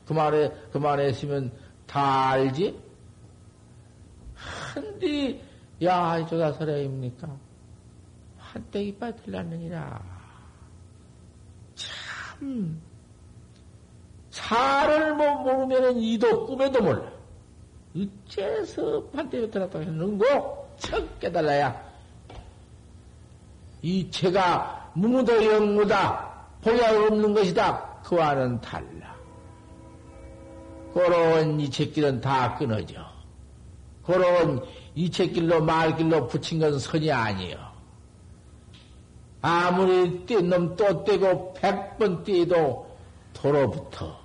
[0.06, 1.52] 그 말에, 그 말에 있으면
[1.86, 2.80] 다 알지?
[4.36, 5.42] 한디,
[5.84, 7.28] 야, 저다 서래입니까?
[8.38, 10.02] 한때 이빨 틀렸느니라.
[11.76, 12.82] 참,
[14.30, 17.12] 살을 못 모르면은 이도 꿈에도 몰라.
[17.96, 20.76] 어째서 한때 틀렸다고 했는고?
[20.78, 21.88] 척 깨달아야.
[23.82, 26.27] 이 체가 무무도 영무다.
[26.68, 28.02] 보약 없는 것이다.
[28.04, 29.16] 그와는 달라.
[30.94, 33.06] 그런 이책길은 다 끊어져.
[34.04, 34.62] 그런
[34.94, 37.58] 이책길로 말길로 붙인 건 선이 아니요.
[39.42, 42.86] 아무리 뛴놈 또 떼고 백번 뛰도
[43.34, 44.20] 도로부터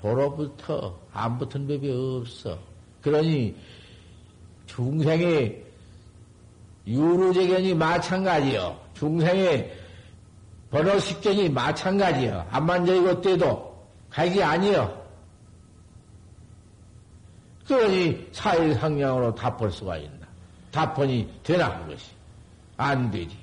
[0.00, 2.58] 도로부터 안 붙은 법이 없어.
[3.00, 3.54] 그러니
[4.66, 5.64] 중생의
[6.88, 8.80] 유루재견이 마찬가지요.
[8.94, 9.81] 중생의
[10.72, 12.46] 번호식견이 마찬가지요.
[12.50, 15.00] 안만져이고 때도 가기 아니요.
[17.66, 20.26] 그러니 사일상량으로 답볼 수가 있나?
[20.72, 22.10] 답번이 되나 그것이?
[22.78, 23.38] 안 되지.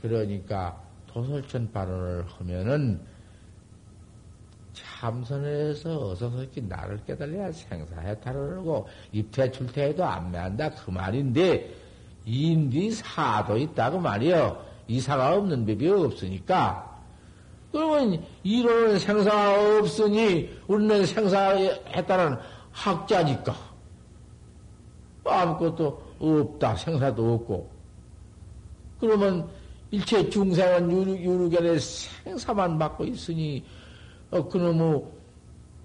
[0.00, 3.04] 그러니까 도설천 발언을 하면은
[4.72, 11.81] 참선에서 어서 서기 나를 깨달아야 생사해탈을 하고 입퇴출퇴해도 안매한다 그 말인데
[12.24, 14.64] 인디 사도 있다고 말이요.
[14.88, 16.90] 이사가 없는 법이 없으니까.
[17.72, 22.38] 그러면 이론은 생사가 없으니 우리는 생사했다는
[22.70, 23.54] 학자니까.
[25.24, 26.76] 아무것도 없다.
[26.76, 27.70] 생사도 없고.
[29.00, 29.48] 그러면
[29.90, 30.90] 일체 중생은
[31.22, 33.64] 유루견의 생사만 받고 있으니,
[34.30, 35.02] 어, 그놈의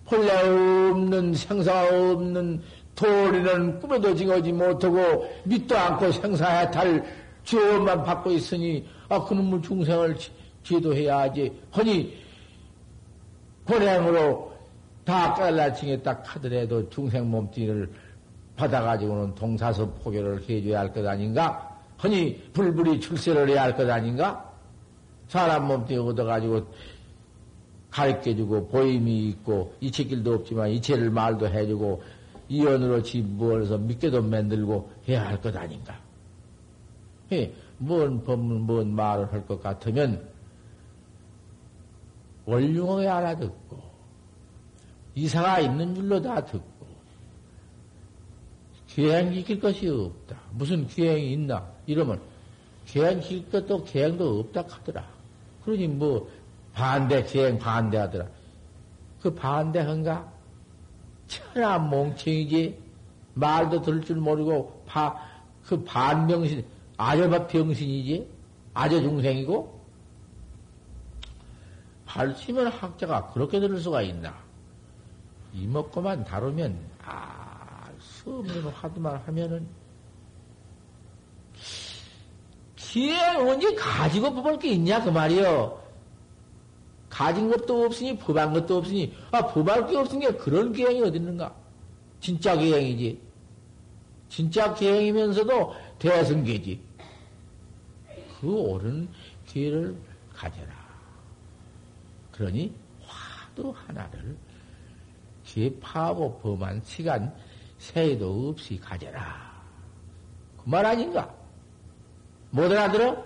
[0.05, 2.61] 본래 없는 생사 없는
[2.97, 7.05] 도리는 꿈에도 징하지 못하고 믿도 않고 생사해 탈
[7.43, 10.17] 죄업만 받고 있으니 아 그놈의 중생을
[10.63, 11.53] 지도해야 하지.
[11.77, 12.17] 허니
[13.65, 14.51] 고행으로
[15.05, 17.89] 다 깔라칭에 딱 하더라도 중생 몸뚱이를
[18.57, 21.77] 받아가지고는 동사서 포교를 해줘야 할 것 아닌가?
[22.03, 24.51] 허니 불불이 출세를 해야 할 것 아닌가?
[25.27, 26.65] 사람 몸뚱이 얻어가지고
[27.91, 32.01] 가르쳐주고 보임이 있고 이체길도 없지만 이체를 말도 해주고
[32.49, 35.99] 이연으로 집무어서 믿게도 만들고 해야 할 것 아닌가?
[37.31, 40.27] 예, 뭔 법문, 뭔 말을 할 것 같으면
[42.45, 43.77] 원륭하게 알아듣고
[45.15, 46.87] 이사가 있는 줄로 다 듣고
[48.87, 50.37] 계행 지킬 것이 없다.
[50.53, 51.67] 무슨 계행이 있나?
[51.85, 52.19] 이러면
[52.85, 55.05] 계행 지킬 것도 계행도 없다 하더라.
[55.65, 56.29] 그러니 뭐
[56.73, 58.27] 반대 계행 반대하더라.
[59.21, 60.31] 그 반대한가?
[61.27, 62.77] 천하 몽청이지
[63.33, 65.15] 말도 들을 줄 모르고 바,
[65.65, 66.65] 그 반병신
[66.97, 68.27] 아저밥 병신이지
[68.73, 69.77] 아저 중생이고
[72.05, 74.33] 발치면 학자가 그렇게 들을 수가 있나?
[75.53, 79.67] 이먹고만 다루면 알수 없는 화두만 하면은
[82.75, 85.86] 기행 언제 가지고 뽑을 게 있냐 그 말이요.
[87.09, 91.53] 가진 것도 없으니 법한 것도 없으니 아 법할 게 없으니 그런 기행이 어디 있는가?
[92.19, 93.19] 진짜 기행이지.
[94.29, 96.79] 진짜 기행이면서도 대승계지.
[98.39, 99.07] 그 옳은
[99.45, 99.95] 기회를
[100.33, 100.67] 가져라.
[102.31, 104.35] 그러니 화두 하나를
[105.45, 107.33] 개파하고 범한 시간
[107.79, 109.47] 새도 없이 가져라.
[110.57, 111.33] 그 말 아닌가?
[112.51, 113.23] 못 알아들어?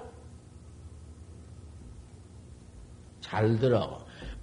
[3.32, 3.98] 잘 들어.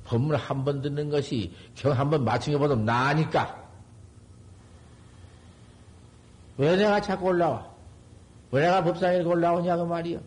[0.05, 3.69] 법문 한 번 듣는 것이 경 한 번 맞춘 것보다 나으니까.
[6.57, 7.69] 왜 내가 자꾸 올라와?
[8.51, 10.21] 왜 내가 법상에 올라오냐, 그 말이요.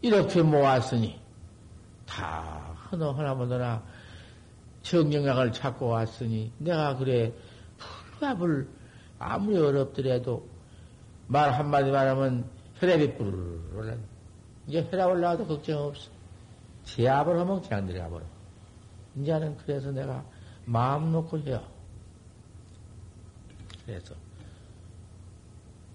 [0.00, 1.20] 이렇게 모았으니,
[2.06, 3.82] 다 하나, 하나마나
[4.82, 7.34] 정경각을 찾고 왔으니, 내가 그래,
[7.76, 8.66] 불갑을
[9.18, 10.48] 아무리 어렵더라도,
[11.26, 13.94] 말 한마디 말하면 혈압이 뿔 올라.
[14.66, 16.10] 이제 혈압 올라와도 걱정 없어.
[16.84, 18.24] 제압을 하면 그냥 내려가버려.
[19.16, 20.24] 이제는 그래서 내가
[20.64, 21.62] 마음 놓고 해요.
[23.84, 24.14] 그래서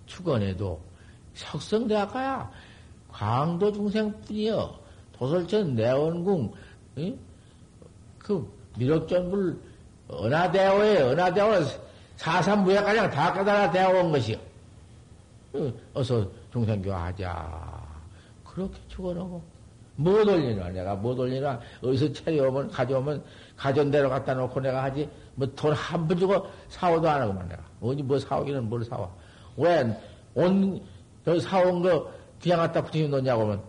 [0.05, 0.81] 축원에도
[1.33, 2.51] 석성대학가야
[3.09, 4.79] 광도 중생뿐이여
[5.13, 6.53] 도설천 내원궁
[6.97, 7.19] 응?
[8.17, 9.59] 그 미륵전불
[10.11, 11.67] 은하대오에 은하대오는
[12.17, 14.37] 사삼무약가량 다 까다라 대오온 것이요.
[15.93, 17.70] 어서 중생교하자.
[18.53, 19.41] 그렇게 축원하고
[19.95, 23.23] 못 올리나 내가 못 올리나 어디서 차려오면 가져오면
[23.55, 28.69] 가전대로 갖다 놓고 내가 하지 뭐 돈한푼 주고 사오도 안 하고만 내가 어디 뭐 사오기는
[28.69, 29.09] 뭘 사와
[29.57, 30.81] 왜온
[31.41, 33.61] 사온 거 그냥 갖다 붙이면 놓냐고 하면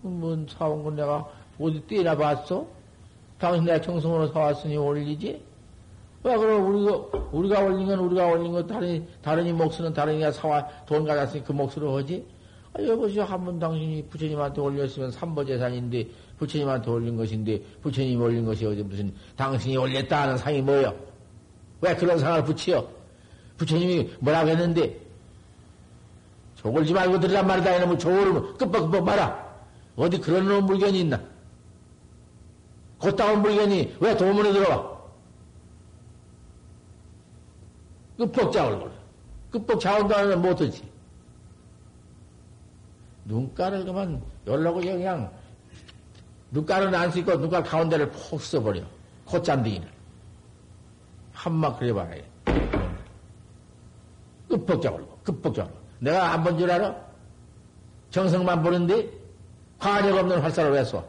[0.00, 1.26] 뭔 사온 건 내가
[1.60, 2.66] 어디 떼나 봤어?
[3.38, 5.42] 당신 내가 정성으로 사왔으니 올리지?
[6.22, 11.04] 왜 그럼 우리가 우리가 올린 건 우리가 올린 거 다른 다른이 목수는 다른이가 사와 돈
[11.04, 12.26] 가졌으니 그 몫으로 하지?
[12.76, 16.08] 아, 여보시오, 한번 당신이 부처님한테 올렸으면 삼보재산인데,
[16.38, 20.92] 부처님한테 올린 것인데, 부처님이 올린 것이 어디 무슨 당신이 올렸다 하는 상이 뭐요?
[21.80, 22.88] 왜 그런 상을 붙여?
[23.58, 25.00] 부처님이 뭐라고 했는데,
[26.56, 27.76] 조골지 말고 들으란 말이다.
[27.76, 29.44] 이놈의 조골을 끄뻑끄뻑 말아.
[29.96, 31.20] 어디 그런 놈 물건이 있나?
[32.98, 34.98] 곧다운 물건이 왜 도문에 들어와?
[38.16, 38.92] 끄뻑 자올 거래.
[39.50, 40.93] 끄뻑 자온다는 못하지.
[43.24, 45.30] 눈가를 그만 열라고 그냥
[46.50, 48.82] 눈가는 안 쓰고 눈가 가운데를 폭 써버려.
[49.24, 49.88] 콧잔디기를.
[51.32, 52.24] 한마 그래봐야 해.
[54.48, 56.94] 끝뻑자고 끝뻑자고 내가 안 본 줄 알아?
[58.10, 59.10] 정성만 보는데
[59.78, 61.04] 관역 없는 활사를 왜 쏴?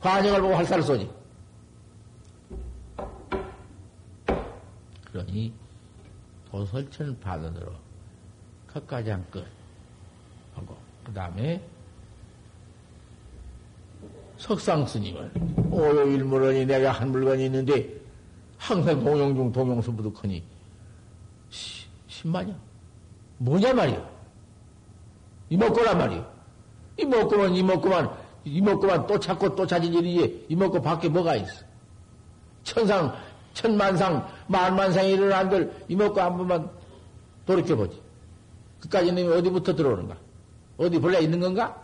[0.00, 1.08] 관역을 보고 활사를 쏘지.
[5.10, 5.52] 그러니
[6.50, 7.72] 도설천 반원으로
[8.66, 9.55] 끝까지 한끝 하고
[11.06, 11.62] 그 다음에
[14.38, 15.30] 석상 스님은
[15.70, 17.88] 오요일물원이 내가 한 물건이 있는데
[18.58, 20.42] 항상 동영중 동영수 부득하니
[22.08, 22.56] 십만이야.
[23.38, 24.10] 뭐냐 말이야.
[25.50, 26.28] 이먹고란 말이야.
[26.98, 28.10] 이먹고만 이먹고만
[28.44, 31.64] 이먹고만 또 찾고 또 찾은 일이지 이먹고 밖에 뭐가 있어.
[32.64, 33.14] 천상
[33.54, 36.68] 천만상 만만상이 일어난들 이먹고 한 번만
[37.46, 38.02] 돌이켜보지.
[38.80, 40.25] 그까지는 어디부터 들어오는가?
[40.78, 41.82] 어디 본래 있는 건가?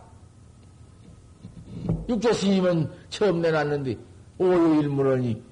[2.09, 3.97] 육조 스님은 처음 내놨는데
[4.39, 5.43] 오유일문원이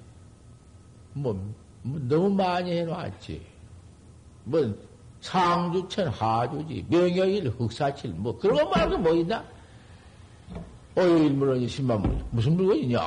[1.14, 3.40] 뭐 뭐 너무 많이 해놨지.
[4.44, 4.74] 뭐,
[5.20, 9.44] 상주천 하주지, 명여일 흑사칠, 뭐, 그런 거 말고 뭐 있나?
[10.96, 12.24] 어이, 일물은 10만 물.
[12.30, 13.00] 무슨 물건이냐?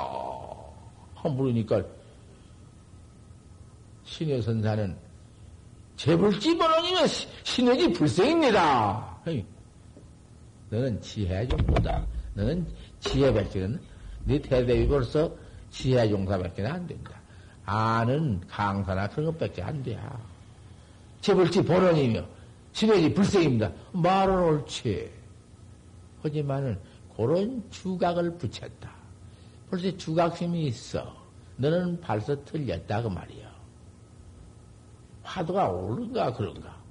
[1.15, 1.83] 한 물으니까,
[4.05, 4.95] 신의 선사는
[5.95, 7.07] 재불지 번원이면
[7.43, 9.21] 신의지 불생입니다.
[10.73, 12.03] 너는 지혜 좀 보다.
[12.33, 12.65] 너는
[12.99, 13.79] 지혜밖에는
[14.25, 15.31] 네 대대위 벌써
[15.69, 17.11] 지혜 용사밖에 안 된다.
[17.63, 19.99] 아는 강사나 그런 것밖에 안 돼.
[21.21, 22.25] 재벌지 본원이며
[22.71, 23.71] 신의지 불생입니다.
[23.91, 25.11] 말은 옳지.
[26.23, 26.79] 하지만은
[27.15, 28.91] 그런 주각을 붙였다.
[29.69, 31.15] 벌써 주각심이 있어.
[31.57, 33.53] 너는 벌써 틀렸다 그 말이야.
[35.21, 36.81] 화두가 옳은가 그런가.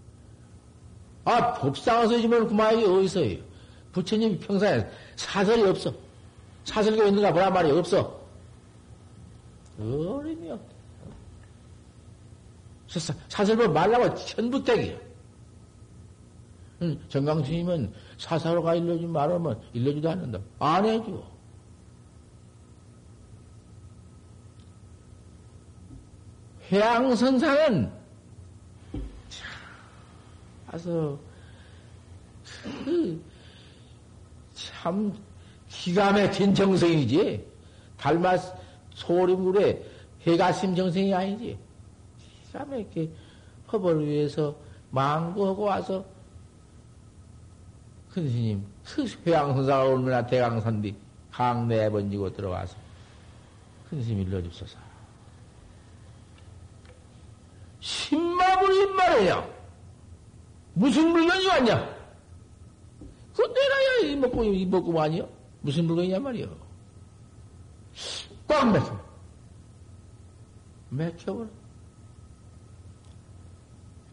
[1.25, 3.52] 아 법상에서 지면 그만이 어디서요?
[3.93, 4.87] 부처님 평상에
[5.17, 5.93] 사설이 없어.
[6.65, 8.21] 사설이 있는가 보란 말이 없어.
[9.79, 10.73] 어림이 없다.
[13.29, 14.99] 사설보 말라고 천부택이야.
[17.09, 20.41] 정강스님은 사사로가 일러주지 말하면 일러주도 않는다.
[20.59, 21.23] 안 해줘.
[26.71, 27.93] 회양선상은
[30.67, 31.19] 가서
[32.85, 33.23] 그,
[34.83, 35.17] 참
[35.69, 37.47] 기가 막힌 정성이지.
[37.97, 38.37] 달마
[38.95, 39.81] 소림물에
[40.27, 41.57] 해가심 정성이 아니지.
[42.47, 43.09] 기가 막히게
[43.73, 44.57] 허벌 위해서
[44.91, 46.05] 망고하고 와서
[48.11, 50.95] 큰 스님, 그 회양선사가 얼마나 대강산디
[51.31, 52.77] 강내에 번지고 들어와서
[53.89, 54.77] 큰 스님 일러주소서.
[57.79, 59.49] 십마불이 말이야.
[60.75, 62.02] 무슨 물건이 왔냐?
[63.35, 65.29] 그거 내가야 이 먹고 이 먹고 아니요?
[65.61, 66.55] 무슨 물건이냐 말이요?
[68.49, 69.01] 꽉 막혀.
[70.91, 71.49] 막혀버려.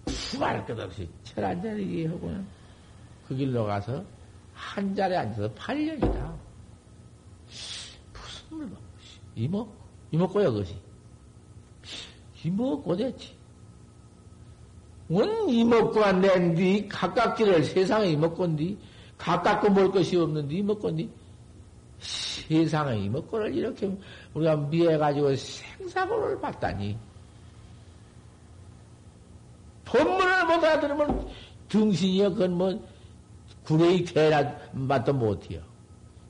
[0.05, 2.45] 푸할 것 없이 철 한 자리 하고는
[3.27, 4.03] 그 길로 가서
[4.53, 6.35] 한 자리에 앉아서 8년이다.
[8.13, 8.77] 무슨 물건?
[9.35, 9.67] 이모?
[10.11, 10.75] 이모꼬야, 그것이.
[12.43, 13.35] 이모꼬 됐지.
[15.09, 18.77] 원 이먹고가 낸뒤 가깝기를 세상에 이먹건디
[19.19, 21.09] 가깝고 볼 것이 없는데 이먹건디
[21.99, 23.95] 세상에 이먹고를 이렇게
[24.33, 26.97] 우리가 미해가지고 생사고를 봤다니.
[29.85, 31.29] 본문을 못 알아들으면
[31.67, 32.89] 등신이여 그건 뭐
[33.65, 35.61] 구레이 개나 맛도 못해요.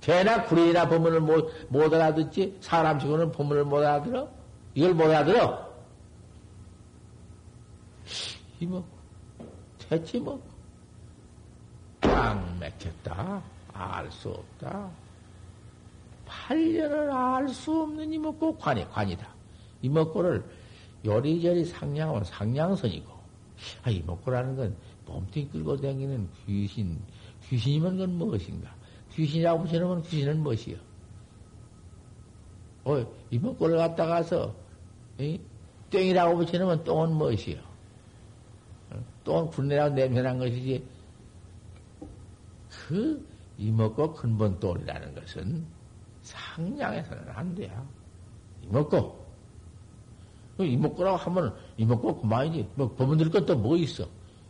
[0.02, 2.58] 개나 구레이나 본문을 못, 못 알아듣지?
[2.60, 4.30] 사람 치고는 본문을 못 알아들어?
[4.74, 5.70] 이걸 못 알아들어?
[8.60, 8.84] 이뭐
[9.78, 10.49] 됐지 뭐.
[12.20, 13.42] 꽉 맥혔다.
[13.74, 14.90] 알 수 없다.
[16.28, 19.26] 8년을 알 수 없는 이목고 관이 관이다.
[19.82, 20.44] 이목고를
[21.06, 23.10] 요리저리 상냥은 상냥선이고
[23.84, 27.00] 아, 이목고라는 건 몸뚱이 끌고 다니는 귀신
[27.48, 28.70] 귀신이면 그건 무엇인가?
[29.14, 30.78] 귀신이라고 붙여놓으면 귀신은 무엇이요?
[32.84, 34.54] 어, 이목고를 갖다가서
[35.90, 37.58] 땡이라고 붙여놓으면 똥은 무엇이요?
[39.24, 40.99] 또 군내라고 냄새난 것이지.
[42.90, 43.24] 그
[43.60, 45.64] 이먹고 근본 돌이라는 것은
[46.24, 47.88] 상냥해서는 안 돼요.
[48.64, 49.30] 이먹고.
[50.58, 52.68] 그 이먹고라고 하면 이먹고 그만이지.
[52.74, 54.08] 뭐 법문 들 것도 뭐 있어?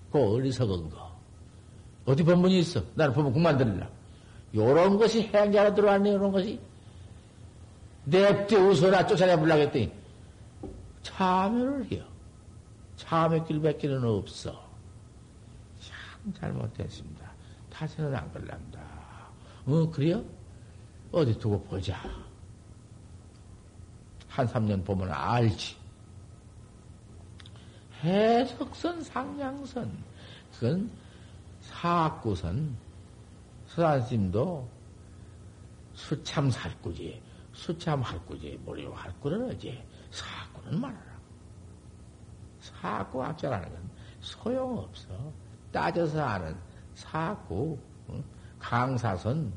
[0.09, 1.19] 그 어리석은 거.
[2.05, 2.81] 어디 법문이 있어?
[2.95, 3.85] 나는 법문 그만 들으려.
[4.55, 6.61] 요런 것이 해양자로 들어왔네, 요런 것이.
[8.05, 9.91] 냅대 웃어라 쫓아내 보려고 했더니
[11.03, 12.05] 참여를 해요.
[12.95, 14.57] 참여 길 밖에는 없어.
[16.39, 17.28] 잘못됐습니다.
[17.79, 18.81] 다시는 안 걸랍니다.
[19.65, 20.21] 어, 그래요?
[21.13, 21.97] 어디 두고 보자.
[24.27, 25.77] 한 3년 보면 알지.
[28.03, 30.03] 해석선, 상냥선,
[30.53, 30.91] 그건
[31.61, 32.75] 사구선,
[33.67, 34.67] 서산심도
[35.93, 37.21] 수참 살구지,
[37.53, 39.81] 수참 할구지, 모리로 할구는 어지,
[40.11, 41.19] 사구는 말하라.
[42.59, 43.89] 사구 학자라는 건
[44.19, 45.07] 소용없어.
[45.71, 46.68] 따져서 아는
[46.99, 47.77] 사구,
[48.59, 49.53] 강사선,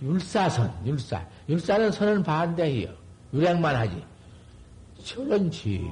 [0.00, 1.26] 율사선, 율사.
[1.48, 2.94] 율사는 선은 반대해요.
[3.34, 4.04] 유량만 하지.
[5.02, 5.90] 저런 지,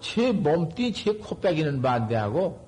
[0.00, 2.60] 제 몸띠, 제 코빼기는 반대하고,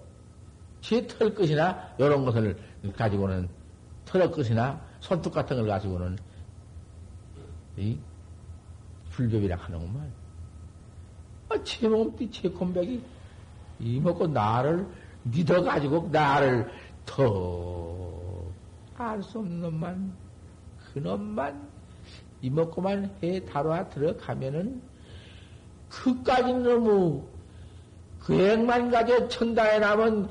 [0.81, 2.59] 제 털끝이나, 이런 것을
[2.97, 3.47] 가지고는,
[4.07, 6.19] 털끝이나, 손톱 같은 걸 가지고는,
[7.77, 7.99] 이,
[9.11, 10.11] 불법이라 하는구만.
[11.51, 13.03] 아, 제 몸띠, 제 콤백이
[13.81, 14.87] 이먹고 나를
[15.25, 16.71] 믿어가지고 나를
[17.07, 18.09] 더
[18.99, 20.13] 알 수 없는 놈만,
[20.93, 21.69] 그 놈만
[22.43, 24.83] 이먹고만 해 다뤄 들어가면은
[25.89, 27.23] 그까지는 너무
[28.21, 30.29] 그액만 가져 천당에 남은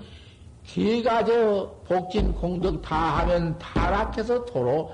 [0.65, 4.91] 기 가져 복진 공덕 다 하면 타락해서 도로